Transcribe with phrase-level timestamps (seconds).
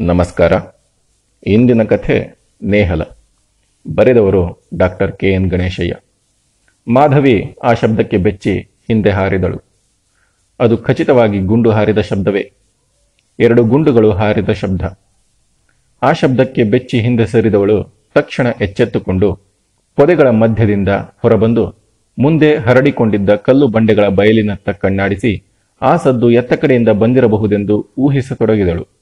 [0.00, 0.52] ನಮಸ್ಕಾರ.
[1.46, 3.02] ಇಂದಿನ ಕಥೆ ನೇಹಲ.
[3.94, 5.94] ಬರೆದವರು doctor K N Ganeshaiah.
[6.88, 9.60] Madhavi ಆ ಶಬ್ದಕ್ಕೆ ಬೆಚ್ಚಿ ಹಿಂದೆ ಹಾರಿದಳು.
[10.60, 12.52] ಅದು ಖಚಿತವಾಗಿ ಗುಂಡು ಹಾರಿದ ಶಬ್ದವೇ.
[13.38, 14.82] ಎರಡು ಗುಂಡುಗಳು ಹಾರಿದ ಶಬ್ದ.
[16.02, 19.34] ಆ ಶಬ್ದಕ್ಕೆ ಬೆಚ್ಚಿ ಹಿಂದೆ ಸರಿದವಳು ತಕ್ಷಣ ಎಚ್ಚೆತ್ತುಕೊಂಡು
[19.96, 21.74] ಪೊದೆಗಳ ಮಧ್ಯದಿಂದ ಹೊರಬಂದು
[22.18, 25.44] ಮುಂದೆ ಹರಡಿಕೊಂಡಿದ್ದ ಕಲ್ಲು ಬಂಡೆಗಳ ಬಯಲಿನತ್ತ ಕಣ್ಣಾಡಿಸಿ
[25.82, 28.99] ಆ ಸದ್ದು ಎತ್ತ ಕಡೆಯಿಂದ ಬಂದಿರಬಹುದೆಂದು ಊಹಿಸತೊಡಗಿದಳು.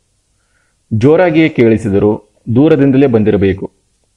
[0.92, 3.72] ಜೋರಾಗಿಯೇ ಕೇಳಿಸಿದರೂ ದೂರದಿಂದಲೇ ಬಂದಿರಬೇಕು.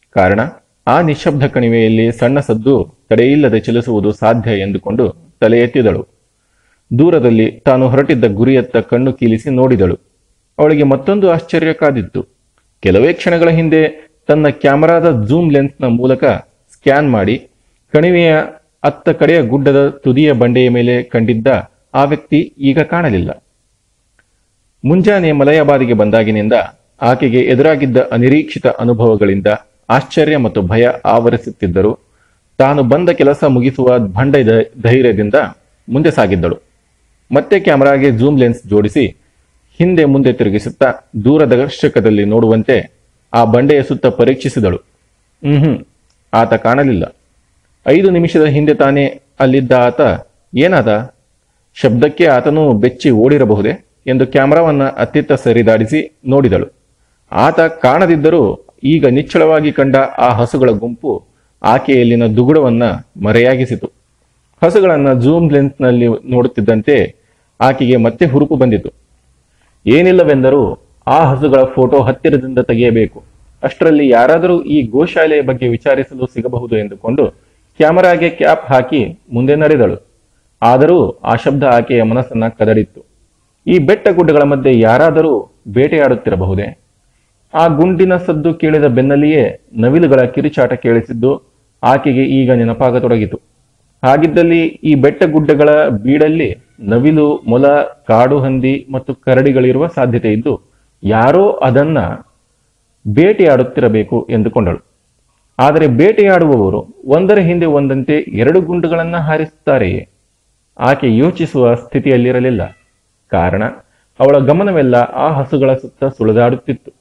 [0.10, 0.40] ಕಾರಣ,
[0.88, 6.08] ಆ ನಿಶಬ್ದ ಕಣಿವೆಯಲ್ಲಿ ಸಣ್ಣ ಸದ್ದು ತಡೆಯಿಲ್ಲದೆ ಚಲಿಸುವುದು ಸಾಧ್ಯ ಎಂದುಕೊಂಡು ತಲೆ ಎತ್ತಿದಳು.
[7.00, 10.00] ದೂರದಲ್ಲಿ ತಾನು ಹೊರಟಿದ್ದ ಗುರಿಯತ್ತ ಕಣ್ಣು ಕೀಲಿಸಿ ನೋಡಿದಳು.
[10.60, 12.26] ಅವಳಿಗೆ ಮತ್ತೊಂದು ಆಶ್ಚರ್ಯ ಕಾದಿತ್ತು.
[12.80, 16.24] ಕೆಲವೇ ಕ್ಷಣಗಳ ಹಿಂದೆ ತನ್ನ ಕ್ಯಾಮರಾದ ಜೂಮ್ ಲೆನ್ಸ್ನ ಮೂಲಕ
[16.74, 17.48] ಸ್ಕ್ಯಾನ್ ಮಾಡಿ
[17.94, 18.36] ಕಣಿವೆಯ
[18.84, 21.48] ಅತ್ತ ಕಡೆಯ ಗುಡ್ಡದ ತುದಿಯ ಬಂಡೆಯ ಮೇಲೆ ಕಂಡಿದ್ದ
[21.94, 23.44] ಆ ವ್ಯಕ್ತಿ ಈಗ ಕಾಣಲಿಲ್ಲ.
[24.86, 26.54] ಮುಂಜಾನೆ ಮಲಯಾಬಾದಿಗೆ ಬಂದಾಗಿನಿಂದ
[27.02, 29.48] ಆಕೆಗೆ ಎದುರಾಗಿದ್ದ ಅನಿರೀಕ್ಷಿತ ಅನುಭವಗಳಿಂದ
[29.90, 32.00] ಆಶ್ಚರ್ಯ ಮತ್ತು ಭಯ ಆವರಿಸುತ್ತಿದ್ದರು.
[32.58, 34.36] ತಾನು ಬಂದ ಕೆಲಸ ಮುಗಿಸುವ ಭಂಡ
[34.84, 35.34] ಧೈರ್ಯದಿಂದ
[35.90, 36.58] ಮುಂದೆ ಸಾಗಿದ್ದಳು.
[37.34, 39.06] ಮತ್ತೆ ಕ್ಯಾಮರಾಗೆ ಜೂಮ್ ಲೆನ್ಸ್ ಜೋಡಿಸಿ
[39.80, 40.92] ಹಿಂದೆ ಮುಂದೆ ತಿರುಗಿಸುತ್ತಾ
[41.24, 42.92] ದೂರದರ್ಶಕದಲ್ಲಿ ನೋಡುವಂತೆ
[43.34, 44.78] ಆ ಬಂಡೆಯ ಸುತ್ತ ಪರೀಕ್ಷಿಸಿದಳು.
[45.44, 45.86] ಹ್ಮ್,
[46.34, 47.16] ಆತ ಕಾಣಲಿಲ್ಲ.
[47.88, 50.02] ಐದು ನಿಮಿಷದ ಹಿಂದೆ ತಾನೇ ಅಲ್ಲಿದ್ದ ಆತ,
[50.56, 51.14] ಏನಾದ?
[51.76, 53.91] ಶಬ್ದಕ್ಕೆ ಆತನು ಬೆಚ್ಚಿ ಓಡಿರಬಹುದೇ?
[54.08, 56.68] ಎಂದು ಕ್ಯಾಮರಾವನ್ನು ಅತ್ತಿತ್ತ ಸರಿದಾಡಿಸಿ ನೋಡಿದಳು.
[57.32, 61.24] ಆತ ಕಾಣದಿದ್ದರೂ ಈಗ ನಿಚ್ಚಳವಾಗಿ ಕಂಡ ಆ ಹಸುಗಳ ಗುಂಪು
[61.64, 62.84] ಆಕೆಯಲ್ಲಿನ ದುಗುಡವನ್ನ
[63.24, 63.92] ಮರೆಯಾಗಿಸಿತು.
[64.64, 67.16] ಹಸುಗಳನ್ನ ಜೂಮ್ ಲೆನ್ಸ್ನಲ್ಲಿ ನೋಡುತ್ತಿದ್ದಂತೆ
[67.62, 68.90] ಆಕೆಗೆ ಮತ್ತೆ ಹುರುಪು ಬಂದಿತು.
[69.86, 73.24] ಏನಿಲ್ಲವೆಂದರೂ ಆ ಹಸುಗಳ ಫೋಟೋ ಹತ್ತಿರದಿಂದ ತೆಗೆಯಬೇಕು.
[73.64, 77.28] ಅಷ್ಟರಲ್ಲಿ ಯಾರಾದರೂ ಈ ಗೋಶಾಲೆಯ ಬಗ್ಗೆ ವಿಚಾರಿಸಲು ಸಿಗಬಹುದು ಎಂದುಕೊಂಡು
[77.78, 80.08] ಕ್ಯಾಮರಾಗೆ ಕ್ಯಾಪ್ ಹಾಕಿ ಮುಂದೆ ನಡೆದಳು.
[80.62, 83.11] ಆದರೂ ಆ ಶಬ್ದ ಆಕೆಯ ಮನಸ್ಸನ್ನ ಕದಡಿತ್ತು.
[83.68, 86.80] ಈ ಬೆಟ್ಟ ಗುಡ್ಡಗಳ ಮಧ್ಯೆ ಯಾರಾದರೂ ಬೇಟೆಯಾಡುತ್ತಿರಬಹುದೇ?
[87.54, 91.52] ಆ ಗುಂಡಿನ ಸದ್ದು ಕೇಳಿದ ಬೆನ್ನಲ್ಲಿಯೇ ನವಿಲುಗಳ ಕಿರುಚಾಟ ಕೇಳಿಸಿದ್ದು
[91.84, 93.42] ಆಕೆಗೆ ಈಗ ನೆನಪಾಗತೊಡಗಿತು.
[94.04, 97.68] ಹಾಗಿದ್ದಲ್ಲಿ ಈ ಬೆಟ್ಟ ಗುಡ್ಡಗಳ ಬೀಡಲ್ಲಿ ನವಿಲು, ಮೊಲ,
[98.08, 100.62] ಕಾಡು ಹಂದಿ ಮತ್ತು ಕರಡಿಗಳಿರುವ ಸಾಧ್ಯತೆ ಇದ್ದು
[101.04, 101.98] ಯಾರೋ ಅದನ್ನ
[103.08, 104.86] ಬೇಟೆಯಾಡುತ್ತಿರಬೇಕು ಎಂದುಕೊಂಡಳು.
[105.60, 110.10] ಆದರೆ ಬೇಟೆಯಾಡುವವರು ಒಂದರ ಹಿಂದೆ ಒಂದಂತೆ ಎರಡು ಗುಂಡುಗಳನ್ನು ಹಾರಿಸುತ್ತಾರೆಯೇ?
[110.80, 112.78] ಆಕೆ ಯೋಚಿಸುವ ಸ್ಥಿತಿಯಲ್ಲಿರಲಿಲ್ಲ.
[113.32, 113.64] ಕಾರಣ.
[114.20, 116.92] ಅವಳ ಗಮನವೆಲ್ಲ ಆ ಹಸುಗಳ ಸುತ್ತ ಸುಳಿದಾಡುತ್ತಿತ್ತು.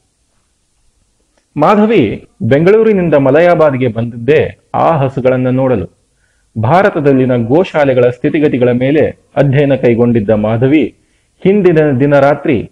[1.57, 2.03] ಮಾಧವಿ
[2.43, 4.43] ಬೆಂಗಳೂರಿನಿಂದ ಮಲಯಾಬಾದ್ಗೆ ಬಂದಿದ್ದೇ
[4.75, 5.87] ಆ ಹಸುಗಳನ್ನ ನೋಡಲು.
[6.57, 9.03] ಭಾರತದಲ್ಲಿನ ಗೋಶಾಲೆಗಳ ಸ್ಥಿತಿಗತಿಗಳ ಮೇಲೆ
[9.37, 10.85] ಅಧ್ಯಯನ ಕೈಗೊಂಡಿದ್ದ ಮಾಧವಿ
[11.45, 12.71] ಹಿಂದಿನ ದಿನ ರಾತ್ರಿ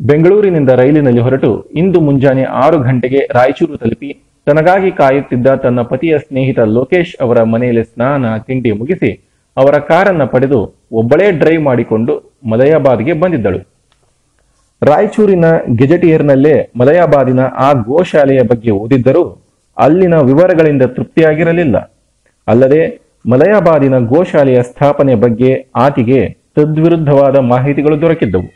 [0.00, 4.10] ಬೆಂಗಳೂರಿನಿಂದ ರೈಲಿನಲ್ಲಿ ಹೊರಟು ಇಂದು ಮುಂಜಾನೆ ಆರು ಗಂಟೆಗೆ ರಾಯಚೂರು ತಲುಪಿ
[4.46, 9.25] ತನಗಾಗಿ ಕಾಯುತ್ತಿದ್ದ ತನ್ನ ಪತಿಯ ಸ್ನೇಹಿತ ಲೋಕೇಶ್ ಅವರ ಮನೆಯಲ್ಲಿ ಸ್ನಾನ, ತಿಂಡಿ ಮುಗಿಸಿ
[9.56, 12.12] ಅವರ ಕಾರನ್ನು ಪಡೆದು ಒಬ್ಬಳೇ ಡ್ರೈವ್ ಮಾಡಿಕೊಂಡು
[12.50, 13.60] ಮಲಯಾಬಾದ್ಗೆ ಬಂದಿದ್ದಳು.
[14.82, 15.44] ರಾಯಚೂರಿನ
[15.76, 19.22] ಗೆಜೆಟಿಯರ್ನಲ್ಲೇ ಮಲಯಾಬಾದಿನ ಆ ಗೋಶಾಲೆಯ ಬಗ್ಗೆ ಓದಿದ್ದರೂ
[19.78, 21.76] ಅಲ್ಲಿನ ವಿವರಗಳಿಂದ ತೃಪ್ತಿಯಾಗಿರಲಿಲ್ಲ.
[22.48, 22.80] ಅಲ್ಲದೆ
[23.28, 26.20] ಮಲಯಾಬಾದಿನ ಗೋಶಾಲೆಯ ಸ್ಥಾಪನೆ ಬಗ್ಗೆ ಆಕೆಗೆ
[26.56, 28.48] ತದ್ವಿರುದ್ಧವಾದ ಮಾಹಿತಿಗಳು ದೊರಕಿದ್ದವು.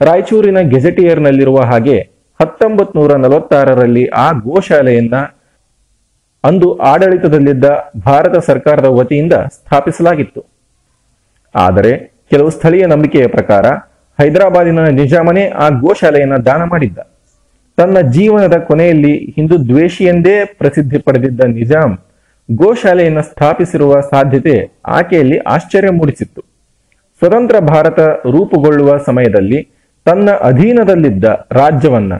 [0.00, 1.98] ರಾಯಚೂರಿನ ಗೆಜೆಟಿಯರ್ನಲ್ಲಿರುವ ಹಾಗೆ
[2.40, 5.14] ಹತ್ತೊಂಬತ್ತು ನೂರ ನಲವತ್ತಾರರಲ್ಲಿ ಆ ಗೋಶಾಲೆಯನ್ನ
[6.44, 7.64] ಅಂದು ಆಡಳಿತದಲ್ಲಿದ್ದ
[8.06, 10.42] ಭಾರತ ಸರ್ಕಾರದ ವತಿಯಿಂದ ಸ್ಥಾಪಿಸಲಾಗಿತ್ತು.
[11.54, 11.92] ಆದರೆ
[12.30, 13.66] ಕೆಲವು ಸ್ಥಳೀಯ ನಂಬಿಕೆಯ ಪ್ರಕಾರ
[14.18, 16.98] ಹೈದರಾಬಾದಿನ ನಿಜಾಮನೇ ಆ ಗೋಶಾಲೆಯನ್ನು ದಾನ ಮಾಡಿದ್ದ.
[17.76, 21.98] ತನ್ನ ಜೀವನದ ಕೊನೆಯಲ್ಲಿ ಹಿಂದೂ ದ್ವೇಷಿಯೆಂದೇ ಪ್ರಸಿದ್ಧಿ ಪಡೆದಿದ್ದ ನಿಜಾಮ್
[22.54, 26.40] ಗೋಶಾಲೆಯನ್ನು ಸ್ಥಾಪಿಸಿರುವ ಸಾಧ್ಯತೆ ಆಕೆಯಲ್ಲಿ ಆಶ್ಚರ್ಯ ಮೂಡಿಸಿತ್ತು.
[27.18, 29.68] ಸ್ವತಂತ್ರ ಭಾರತ ರೂಪುಗೊಳ್ಳುವ ಸಮಯದಲ್ಲಿ
[30.04, 32.12] ತನ್ನ ಅಧೀನದಲ್ಲಿದ್ದ ರಾಜ್ಯವನ್ನ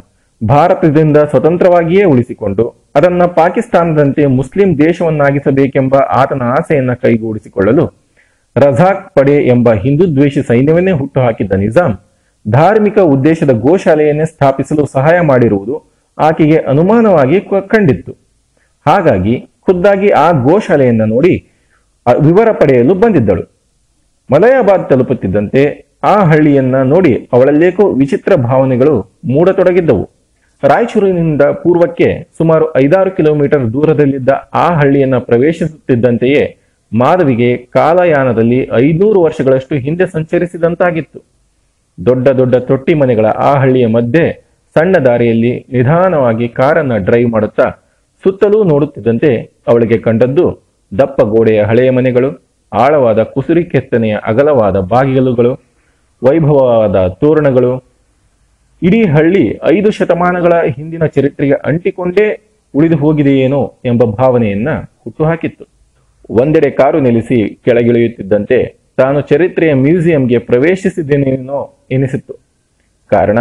[0.47, 7.85] ಭಾರತದಿಂದ ಸ್ವತಂತ್ರವಾಗಿಯೇ ಉಳಿಸಿಕೊಂಡು ಅದನ್ನ ಪಾಕಿಸ್ತಾನದಂತೆ ಮುಸ್ಲಿಂ ದೇಶವನ್ನಾಗಿಸಬೇಕೆಂಬ ಆತನ ಆಸೆಯನ್ನ ಕೈಗೂಡಿಸಿಕೊಳ್ಳಲು
[8.57, 11.93] ರಜಾಕ್ ಪಡೆ ಎಂಬ ಹಿಂದೂ ದ್ವೇಷಿ ಸೈನ್ಯವನ್ನೇ ಹುಟ್ಟುಹಾಕಿದ್ದ ನಿಜಾಂ
[12.51, 15.77] ಧಾರ್ಮಿಕ ಉದ್ದೇಶದ ಗೋಶಾಲೆಯನ್ನೇ ಸ್ಥಾಪಿಸಲು ಸಹಾಯ ಮಾಡಿರುವುದು
[16.19, 17.39] ಆಕೆಗೆ ಅನುಮಾನವಾಗಿ
[17.69, 18.13] ಕಂಡಿತ್ತು.
[18.87, 19.35] ಹಾಗಾಗಿ
[19.67, 21.35] ಖುದ್ದಾಗಿ ಆ ಗೋಶಾಲೆಯನ್ನ ನೋಡಿ
[22.27, 23.45] ವಿವರ ಪಡೆಯಲು ಬಂದಿದ್ದಳು.
[24.31, 25.63] ಮಲಯಾಬಾದ್ ತಲುಪುತ್ತಿದ್ದಂತೆ
[26.05, 28.95] ಆ ಹಳ್ಳಿಯನ್ನ ನೋಡಿ ಅವಳಲ್ಲೇಕೋ ವಿಚಿತ್ರ ಭಾವನೆಗಳು
[29.25, 30.05] ಮೂಡತೊಡಗಿದ್ದವು.
[30.63, 36.57] ರಾಯಚೂರಿನಿಂದ ಪೂರ್ವಕ್ಕೆ ಸುಮಾರು ಐದಾರು ಕಿಲೋಮೀಟರ್ ದೂರದಲ್ಲಿದ್ದ ಆ ಹಳ್ಳಿಯನ್ನ ಪ್ರವೇಶಿಸುತ್ತಿದ್ದಂತೆಯೇ
[36.93, 41.21] ಮಾಧವಿಗೆ ಕಾಲಯಾನದಲ್ಲಿ ಐನೂರು ವರ್ಷಗಳಷ್ಟು ಹಿಂದೆ ಸಂಚರಿಸಿದಂತಾಗಿತ್ತು.
[42.07, 44.25] ದೊಡ್ಡ ದೊಡ್ಡ ತೊಟ್ಟಿ ಮನೆಗಳ ಆ ಹಳ್ಳಿಯ ಮಧ್ಯೆ
[44.77, 47.67] ಸಣ್ಣ ದಾರಿಯಲ್ಲಿ ನಿಧಾನವಾಗಿ ಕಾರನ್ನು ಡ್ರೈವ್ ಮಾಡುತ್ತಾ
[48.25, 49.31] ಸುತ್ತಲೂ ನೋಡುತ್ತಿದ್ದಂತೆ
[49.69, 50.47] ಅವಳಿಗೆ ಕಂಡದ್ದು
[50.99, 52.31] ದಪ್ಪ ಗೋಡೆಯ ಹಳೆಯ ಮನೆಗಳು,
[52.73, 55.53] ಆಳವಾದ ಕುಸುರಿ ಕೆತ್ತನೆಯ ಅಗಲವಾದ ಬಾಗಿಲುಗಳು,
[56.23, 57.88] ವೈಭವವಾದ ತೋರಣಗಳು
[58.83, 62.41] ಇಡೀ ಹಳ್ಳಿ ಐದು ಶತಮಾನಗಳ ಹಿಂದಿನ ಚರಿತ್ರೆಗೆ ಅಂಟಿಕೊಂಡೇ
[62.75, 64.69] ಉಳಿದು ಹೋಗಿದೆಯೇನೋ ಎಂಬ ಭಾವನೆಯನ್ನ
[65.05, 65.65] ಹುಟ್ಟುಹಾಕಿತ್ತು.
[66.31, 72.35] ಒಂದೆಡೆ ಕಾರು ನಿಲ್ಲಿಸಿ ಕೆಳಗಿಳಿಯುತ್ತಿದ್ದಂತೆ ತಾನು ಚರಿತ್ರೆಯ ಮ್ಯೂಸಿಯಂಗೆ ಪ್ರವೇಶಿಸಿದ್ದೇನೇನೋ ಎನಿಸಿತ್ತು.
[73.07, 73.39] ಕಾರಣ,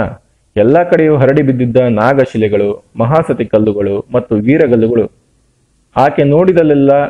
[0.55, 5.11] ಎಲ್ಲ ಕಡೆಯೂ ಹರಡಿ ಬಿದ್ದಿದ್ದ ನಾಗಶಿಲೆಗಳು, ಮಹಾಸತಿ ಕಲ್ಲುಗಳು ಮತ್ತು ವೀರಗಲ್ಲುಗಳು.
[5.95, 7.07] ಆಕೆ ನೋಡಿದಲ್ಲೆಲ್ಲ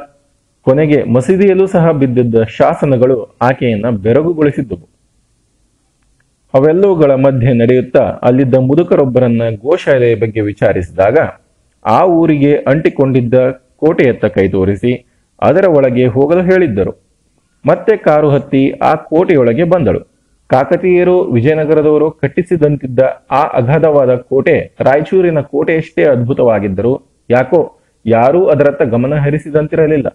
[0.64, 4.97] ಕೊನೆಗೆ ಮಸೀದಿಯಲ್ಲೂ ಸಹ ಬಿದ್ದಿದ್ದ ಶಾಸನಗಳು ಆಕೆಯನ್ನ ಬೆರಗುಗೊಳಿಸಿದ್ದವು.
[6.58, 11.18] ಅವೆಲ್ಲವುಗಳ ಮಧ್ಯೆ ನಡೆಯುತ್ತಾ ಅಲ್ಲಿದ್ದ ಮುದುಕರೊಬ್ಬರನ್ನ ಗೋಶಾಲೆಯ ಬಗ್ಗೆ ವಿಚಾರಿಸಿದಾಗ
[11.86, 13.34] ಆ ಊರಿಗೆ ಅಂಟಿಕೊಂಡಿದ್ದ
[13.76, 15.06] ಕೋಟೆಯತ್ತ ಕೈ ತೋರಿಸಿ
[15.42, 16.94] ಅದರ ಒಳಗೆ ಹೋಗಲು ಹೇಳಿದ್ದರು.
[17.66, 20.00] ಮತ್ತೆ ಕಾರು ಹತ್ತಿ ಆ ಕೋಟೆಯೊಳಗೆ ಬಂದಳು.
[20.48, 23.00] ಕಾಕತೀಯರು ವಿಜಯನಗರದವರು ಕಟ್ಟಿಸಿದಂತಿದ್ದ
[23.32, 26.94] ಆ ಅಗಾಧವಾದ ಕೋಟೆ ರಾಯಚೂರಿನ ಕೋಟೆಯಷ್ಟೇ ಅದ್ಭುತವಾಗಿದ್ದರು
[27.30, 30.08] ಯಾಕೋ ಯಾರೂ ಅದರತ್ತ ಗಮನ ಹರಿಸಿದಂತಿರಲಿಲ್ಲ.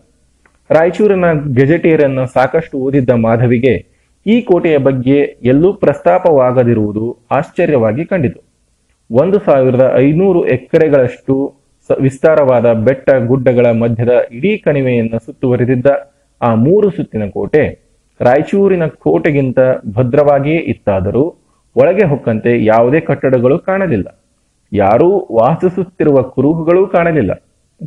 [0.70, 1.24] ರಾಯಚೂರಿನ
[1.54, 3.91] ಗೆಜೆಟಿಯರನ್ನ ಸಾಕಷ್ಟು ಓದಿದ್ದ ಮಾಧವಿಗೆ
[4.26, 8.40] ಈ ಕೋಟೆಯ ಬಗ್ಗೆ ಎಲ್ಲೂ ಪ್ರಸ್ತಾಪವಾಗದಿರುವುದು ಆಶ್ಚರ್ಯವಾಗಿ ಕಂಡಿತು.
[9.10, 11.54] ಒಂದು ಸಾವಿರದ ಐನೂರು ಎಕರೆಗಳಷ್ಟು
[12.00, 15.86] ವಿಸ್ತಾರವಾದ ಬೆಟ್ಟ ಗುಡ್ಡಗಳ ಮಧ್ಯದ ಇಡೀ ಕಣಿವೆಯನ್ನು ಸುತ್ತುವರಿದಿದ್ದ
[16.42, 17.80] ಆ ಮೂರು ಸುತ್ತಿನ ಕೋಟೆ,
[18.20, 19.58] ರಾಯಚೂರಿನ ಕೋಟೆಗಿಂತ
[19.94, 21.34] ಭದ್ರವಾಗಿಯೇ ಇತ್ತಾದರೂ
[21.76, 24.18] ಒಳಗೆ ಹೊಕ್ಕಂತೆ ಯಾವುದೇ ಕಟ್ಟಡಗಳು ಕಾಣಲಿಲ್ಲ.
[24.72, 27.32] ಯಾರೂ ವಾಸಿಸುತ್ತಿರುವ ಕುರುಹುಗಳೂ ಕಾಣಲಿಲ್ಲ.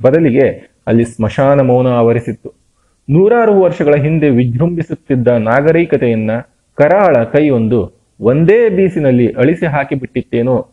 [0.02, 0.48] ಬದಲಿಗೆ
[0.88, 2.65] ಅಲ್ಲಿ ಸ್ಮಶಾನ ಮೌನ ಆವರಿಸಿತ್ತು.
[3.10, 6.31] ನೂರಾರು ವರ್ಷಗಳ ಹಿಂದೆ ವಿಜೃಂಭಿಸುತ್ತಿದ್ದ ನಾಗರಿಕತೆಯನ್ನ
[6.75, 10.68] ಕರಾಳ ಕೈಯೊಂದು ಒಂದೇ ಬೀಸಿನಲ್ಲಿ ಅಳಿಸಿ ಹಾಕಿಬಿಟ್ಟಿತ್ತೇನೋ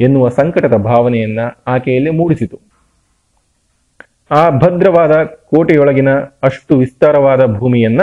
[0.00, 2.60] ಎನ್ನುವ ಸಂಕಟದ ಭಾವನೆಯನ್ನ ಆಕೆಯಲ್ಲಿ ಮೂಡಿಸಿತು.
[4.30, 6.08] ಆ ಭದ್ರವಾದ ಕೋಟೆಯೊಳಗಿನ
[6.42, 8.00] ಅಷ್ಟು ವಿಸ್ತಾರವಾದ ಭೂಮಿಯನ್ನ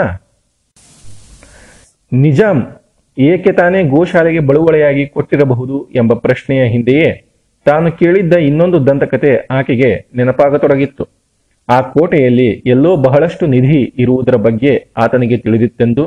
[2.13, 2.79] ನಿಜಾಂ
[3.17, 7.23] ಏಕೆ ತಾನೇ ಗೋಶಾಲೆಗೆ ಬಳುವಳೆಯಾಗಿ ಕೊಟ್ಟಿರಬಹುದು ಎಂಬ ಪ್ರಶ್ನೆಯ ಹಿಂದೆಯೇ
[7.65, 11.18] ತಾನು ಕೇಳಿದ್ದ ಇನ್ನೊಂದು ದಂತಕತೆ ಆಕೆಗೆ ನೆನಪಾಗತೊಡಗಿತ್ತು.
[11.69, 16.03] ಆ ಕೋಟೆಯಲ್ಲಿ ಎಲ್ಲೋ ಬಹಳಷ್ಟು ನಿಧಿ ಇರುವುದರ ಬಗ್ಗೆ ಆತನಿಗೆ ತಿಳಿದಿತ್ತೆಂದು.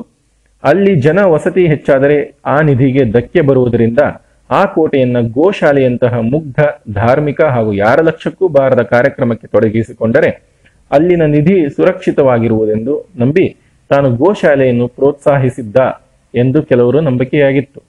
[0.64, 2.16] ಅಲ್ಲಿ ಜನ ವಸತಿ ಹೆಚ್ಚಾದರೆ
[2.46, 4.00] ಆ ನಿಧಿಗೆ ಧಕ್ಕೆ ಬರುವುದರಿಂದ
[4.50, 6.60] ಆ ಕೋಟೆಯನ್ನು ಗೋಶಾಲೆಯಂತಹ ಮುಗ್ಧ
[6.92, 10.30] ಧಾರ್ಮಿಕ ಹಾಗೂ ಯಾರ ಲಕ್ಷಕ್ಕೂ ಬಾರದ ಕಾರ್ಯಕ್ರಮಕ್ಕೆ ತೊಡಗಿಸಿಕೊಂಡರೆ
[10.90, 13.46] ಅಲ್ಲಿನ ನಿಧಿ ಸುರಕ್ಷಿತವಾಗಿರುವುದೆಂದು ನಂಬಿ
[13.90, 15.76] ತಾನು ಗೋಶಾಲೆಯನ್ನು ಪ್ರೋತ್ಸಾಹಿಸಿದ್ದ
[16.34, 17.80] ಎಂದು ಕೆಲವರು ನಂಬಿಕೆಯಾಗಿತ್ತು.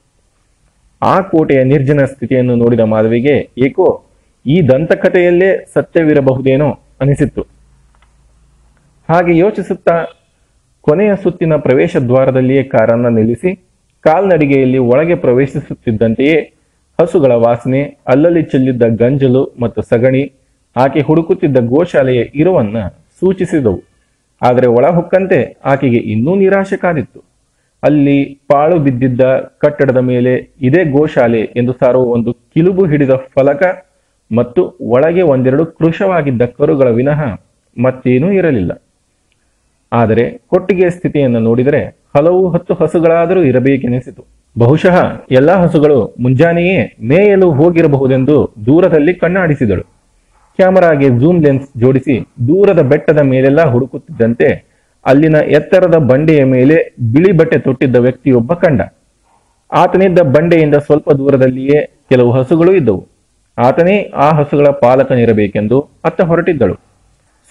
[1.02, 3.88] ಆ ಕೋಟೆಯ ನಿರ್ಜನ ಸ್ಥಿತಿಯನ್ನು ನೋಡಿದ ಮಾಧವಿಗೆ ಏಕೋ
[4.46, 6.70] ಈ ದಂತಕಥೆಯಲ್ಲೇ ಸತ್ಯವಿರಬಹುದೇನೋ
[7.02, 7.44] ಅನಿಸಿತ್ತು.
[9.10, 9.96] ಹಾಗೆ ಯೋಚಿಸುತ್ತಾ
[10.88, 13.52] ಕೊನೆಯ ಸುತ್ತಿನ ಪ್ರವೇಶ ದ್ವಾರದಲ್ಲಿಯೇ ಕಾರನ್ನು ನಿಲ್ಲಿಸಿ
[14.06, 16.38] ಕಾಲ್ನಡಿಗೆಯಲ್ಲಿ ಒಳಗೆ ಪ್ರವೇಶಿಸುತ್ತಿದ್ದಂತೆಯೇ
[17.00, 20.24] ಹಸುಗಳ ವಾಸನೆ, ಅಲ್ಲಲ್ಲಿ ಚೆಲ್ಲಿದ್ದ ಗಂಜಲು ಮತ್ತು ಸಗಣಿ,
[20.76, 22.78] ಆಕೆ ಹುಡುಕುತ್ತಿದ್ದ ಗೋಶಾಲೆಯ ಇರುವನ್ನ
[23.20, 23.80] ಸೂಚಿಸಿದವು.
[24.42, 27.20] ಆದರೆ ಒಳ ಹೊಕ್ಕಂತೆ ಆಕೆಗೆ ಇನ್ನೂ ನಿರಾಶೆ ಕಾದಿತ್ತು.
[27.84, 28.18] ಅಲ್ಲಿ
[28.52, 29.22] ಪಾಳು ಬಿದ್ದಿದ್ದ
[29.64, 33.64] ಕಟ್ಟಡದ ಮೇಲೆ ಇದೇ ಗೋಶಾಲೆ ಎಂದು ಸಾರುವ ಒಂದು ಕಿಲುಬು ಹಿಡಿದ ಫಲಕ
[34.32, 34.62] ಮತ್ತು
[34.96, 37.22] ಒಳಗೆ ಒಂದೆರಡು ಕೃಶವಾಗಿದ್ದ ಕರುಗಳ ವಿನಃ
[37.78, 38.72] ಮತ್ತೇನೂ ಇರಲಿಲ್ಲ.
[39.94, 41.82] ಆದರೆ ಕೊಟ್ಟಿಗೆಯ ಸ್ಥಿತಿಯನ್ನು ನೋಡಿದರೆ
[42.16, 44.22] ಹಲವು ಹತ್ತು ಹಸುಗಳಾದರೂ ಇರಬೇಕೆನಿಸಿತು.
[44.58, 44.96] ಬಹುಶಃ
[45.32, 48.36] ಎಲ್ಲಾ ಹಸುಗಳು ಮುಂಜಾನೆಯೇ ಮೇಯಲು ಹೋಗಿರಬಹುದೆಂದು
[48.66, 49.84] ದೂರದಲ್ಲಿ ಕಣ್ಣಾಡಿಸಿದಳು.
[50.60, 52.16] ಕ್ಯಾಮರಾಗೆ ಜೂಮ್ ಲೆನ್ಸ್ ಜೋಡಿಸಿ
[52.48, 54.50] ದೂರದ ಬೆಟ್ಟದ ಮೇಲೆಲ್ಲ ಹುಡುಕುತ್ತಿದ್ದಂತೆ
[55.06, 56.76] ಅಲ್ಲಿನ ಎತ್ತರದ ಬಂಡೆಯ ಮೇಲೆ
[57.14, 58.82] ಬಿಳಿ ಬಟ್ಟೆ ತೊಟ್ಟಿದ್ದ ವ್ಯಕ್ತಿಯೊಬ್ಬ ಕಂಡ.
[59.72, 61.80] ಆತನಿದ್ದ ಬಂಡೆಯಿಂದ ಸ್ವಲ್ಪ ದೂರದಲ್ಲಿಯೇ
[62.10, 63.02] ಕೆಲವು ಹಸುಗಳು ಇದ್ದವು.
[63.58, 66.76] ಆತನೇ ಆ ಹಸುಗಳ ಪಾಲಕನಿರಬೇಕೆಂದು ಅತ್ತ ಹೊರಟಿದ್ದಳು.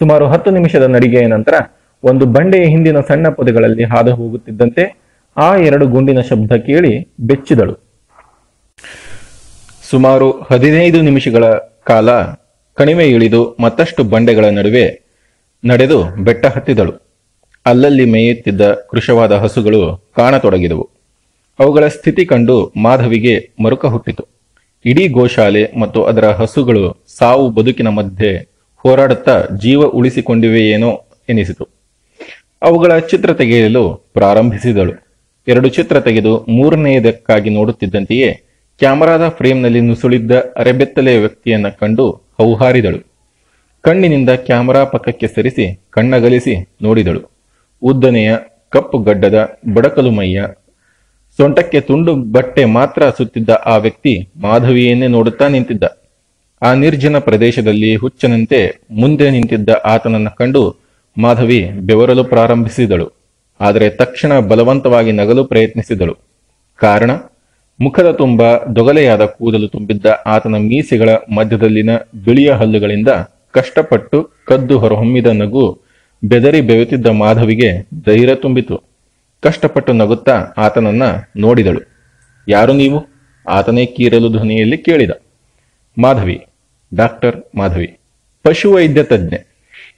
[0.00, 1.54] ಸುಮಾರು ಹತ್ತು ನಿಮಿಷದ ನಡಿಗೆಯ ನಂತರ
[2.04, 5.02] ಒಂದು ಬಂಡೆಯ ಹಿಂದಿನ ಸಣ್ಣ ಪೊದೆಗಳಲ್ಲಿ ಹಾದು ಹೋಗುತ್ತಿದ್ದಂತೆ
[5.36, 7.74] ಆ ಎರಡು ಗುಂಡಿನ ಶಬ್ದ ಕೇಳಿ ಬೆಚ್ಚಿದಳು.
[9.90, 11.44] ಸುಮಾರು ಹದಿನೈದು ನಿಮಿಷಗಳ
[11.84, 12.10] ಕಾಲ
[12.74, 15.02] ಕಣಿವೆ ಇಳಿದು ಮತ್ತಷ್ಟು ಬಂಡೆಗಳ ನಡುವೆ
[15.64, 16.92] ನಡೆದು ಬೆಟ್ಟ ಹತ್ತಿದಳು.
[17.66, 20.90] ಅಲ್ಲಲ್ಲಿ ಮೇಯುತ್ತಿದ್ದ ಕೃಶವಾದ ಹಸುಗಳು ಕಾಣತೊಡಗಿದವು.
[21.58, 24.26] ಅವುಗಳ ಸ್ಥಿತಿ ಕಂಡು ಮಾಧವಿಗೆ ಮರುಕ ಹುಟ್ಟಿತು.
[24.84, 31.71] ಇಡೀ ಗೋಶಾಲೆ ಮತ್ತು ಅದರ ಹಸುಗಳು ಸಾವು ಬದುಕಿನ ಮಧ್ಯೆ ಹೋರಾಡುತ್ತಾ ಜೀವ ಉಳಿಸಿಕೊಂಡಿವೆಯೇನೋ ಎನಿಸಿತು.
[32.62, 33.82] ಅವುಗಳ ಚಿತ್ರ ತೆಗೆಯಲು
[34.14, 34.92] ಪ್ರಾರಂಭಿಸಿದಳು.
[35.46, 38.28] ಎರಡು ಚಿತ್ರ ತೆಗೆದು ಮೂರನೆಯದಕ್ಕಾಗಿ ನೋಡುತ್ತಿದ್ದಂತೆಯೇ
[38.80, 42.06] ಕ್ಯಾಮರಾದ ಫ್ರೇಮ್ನಲ್ಲಿ ನುಸುಳಿದ್ದ ಅರೆಬೆತ್ತಲೆಯ ವ್ಯಕ್ತಿಯನ್ನ ಕಂಡು
[42.38, 43.00] ಹೌಹಾರಿದಳು.
[43.84, 47.22] ಕಣ್ಣಿನಿಂದ ಕ್ಯಾಮರಾ ಪಕ್ಕಕ್ಕೆ ಸರಿಸಿ ಕಣ್ಣಗಲಿಸಿ ನೋಡಿದಳು.
[47.82, 48.30] ಉದ್ದನೆಯ
[48.70, 49.38] ಕಪ್ಪು ಗಡ್ಡದ
[49.74, 50.42] ಬಡಕಲು ಮೈಯ,
[51.38, 55.84] ಸೊಂಟಕ್ಕೆ ತುಂಡು ಬಟ್ಟೆ ಮಾತ್ರ ಸುತ್ತಿದ್ದ ಆ ವ್ಯಕ್ತಿ ಮಾಧವಿಯನ್ನೇ ನೋಡುತ್ತಾ ನಿಂತಿದ್ದ.
[56.62, 60.62] ಆ ನಿರ್ಜನ ಪ್ರದೇಶದಲ್ಲಿ ಹುಚ್ಚನಂತೆ ಮುಂದೆ ನಿಂತಿದ್ದ ಆತನನ್ನ ಕಂಡು
[61.18, 63.12] ಮಾಧವಿ ಬೆವರಲು ಪ್ರಾರಂಭಿಸಿದಳು.
[63.60, 66.16] ಆದರೆ ತಕ್ಷಣ ಬಲವಂತವಾಗಿ ನಗಲು ಪ್ರಯತ್ನಿಸಿದಳು.
[66.76, 67.10] ಕಾರಣ,
[67.80, 73.08] ಮುಖದ ತುಂಬ ದೊಗಲೆಯಾದ ಕೂದಲು ತುಂಬಿದ್ದ ಆತನ ಮೀಸೆಗಳ ಮಧ್ಯದಲ್ಲಿನ ಬಿಳಿಯ ಹಲ್ಲುಗಳಿಂದ
[73.50, 75.80] ಕಷ್ಟಪಟ್ಟು ಕದ್ದು ಹೊರಹೊಮ್ಮಿದ ನಗು
[76.24, 78.82] ಬೆದರಿ ಬೆವೆತಿದ್ದ ಮಾಧವಿಗೆ ಧೈರ್ಯ ತುಂಬಿತು.
[79.40, 81.02] ಕಷ್ಟಪಟ್ಟು ನಗುತ್ತಾ ಆತನನ್ನ
[81.36, 81.80] ನೋಡಿದಳು.
[82.48, 83.04] ಯಾರು ನೀವು?
[83.48, 85.10] ಆತನೇ ಕೀರಲು ಧ್ವನಿಯಲ್ಲಿ ಕೇಳಿದ.
[85.98, 86.46] ಮಾಧವಿ,
[86.94, 87.98] ಡಾಕ್ಟರ್ ಮಾಧವಿ,
[88.42, 89.51] ಪಶುವೈದ್ಯ ತಜ್ಞೆ.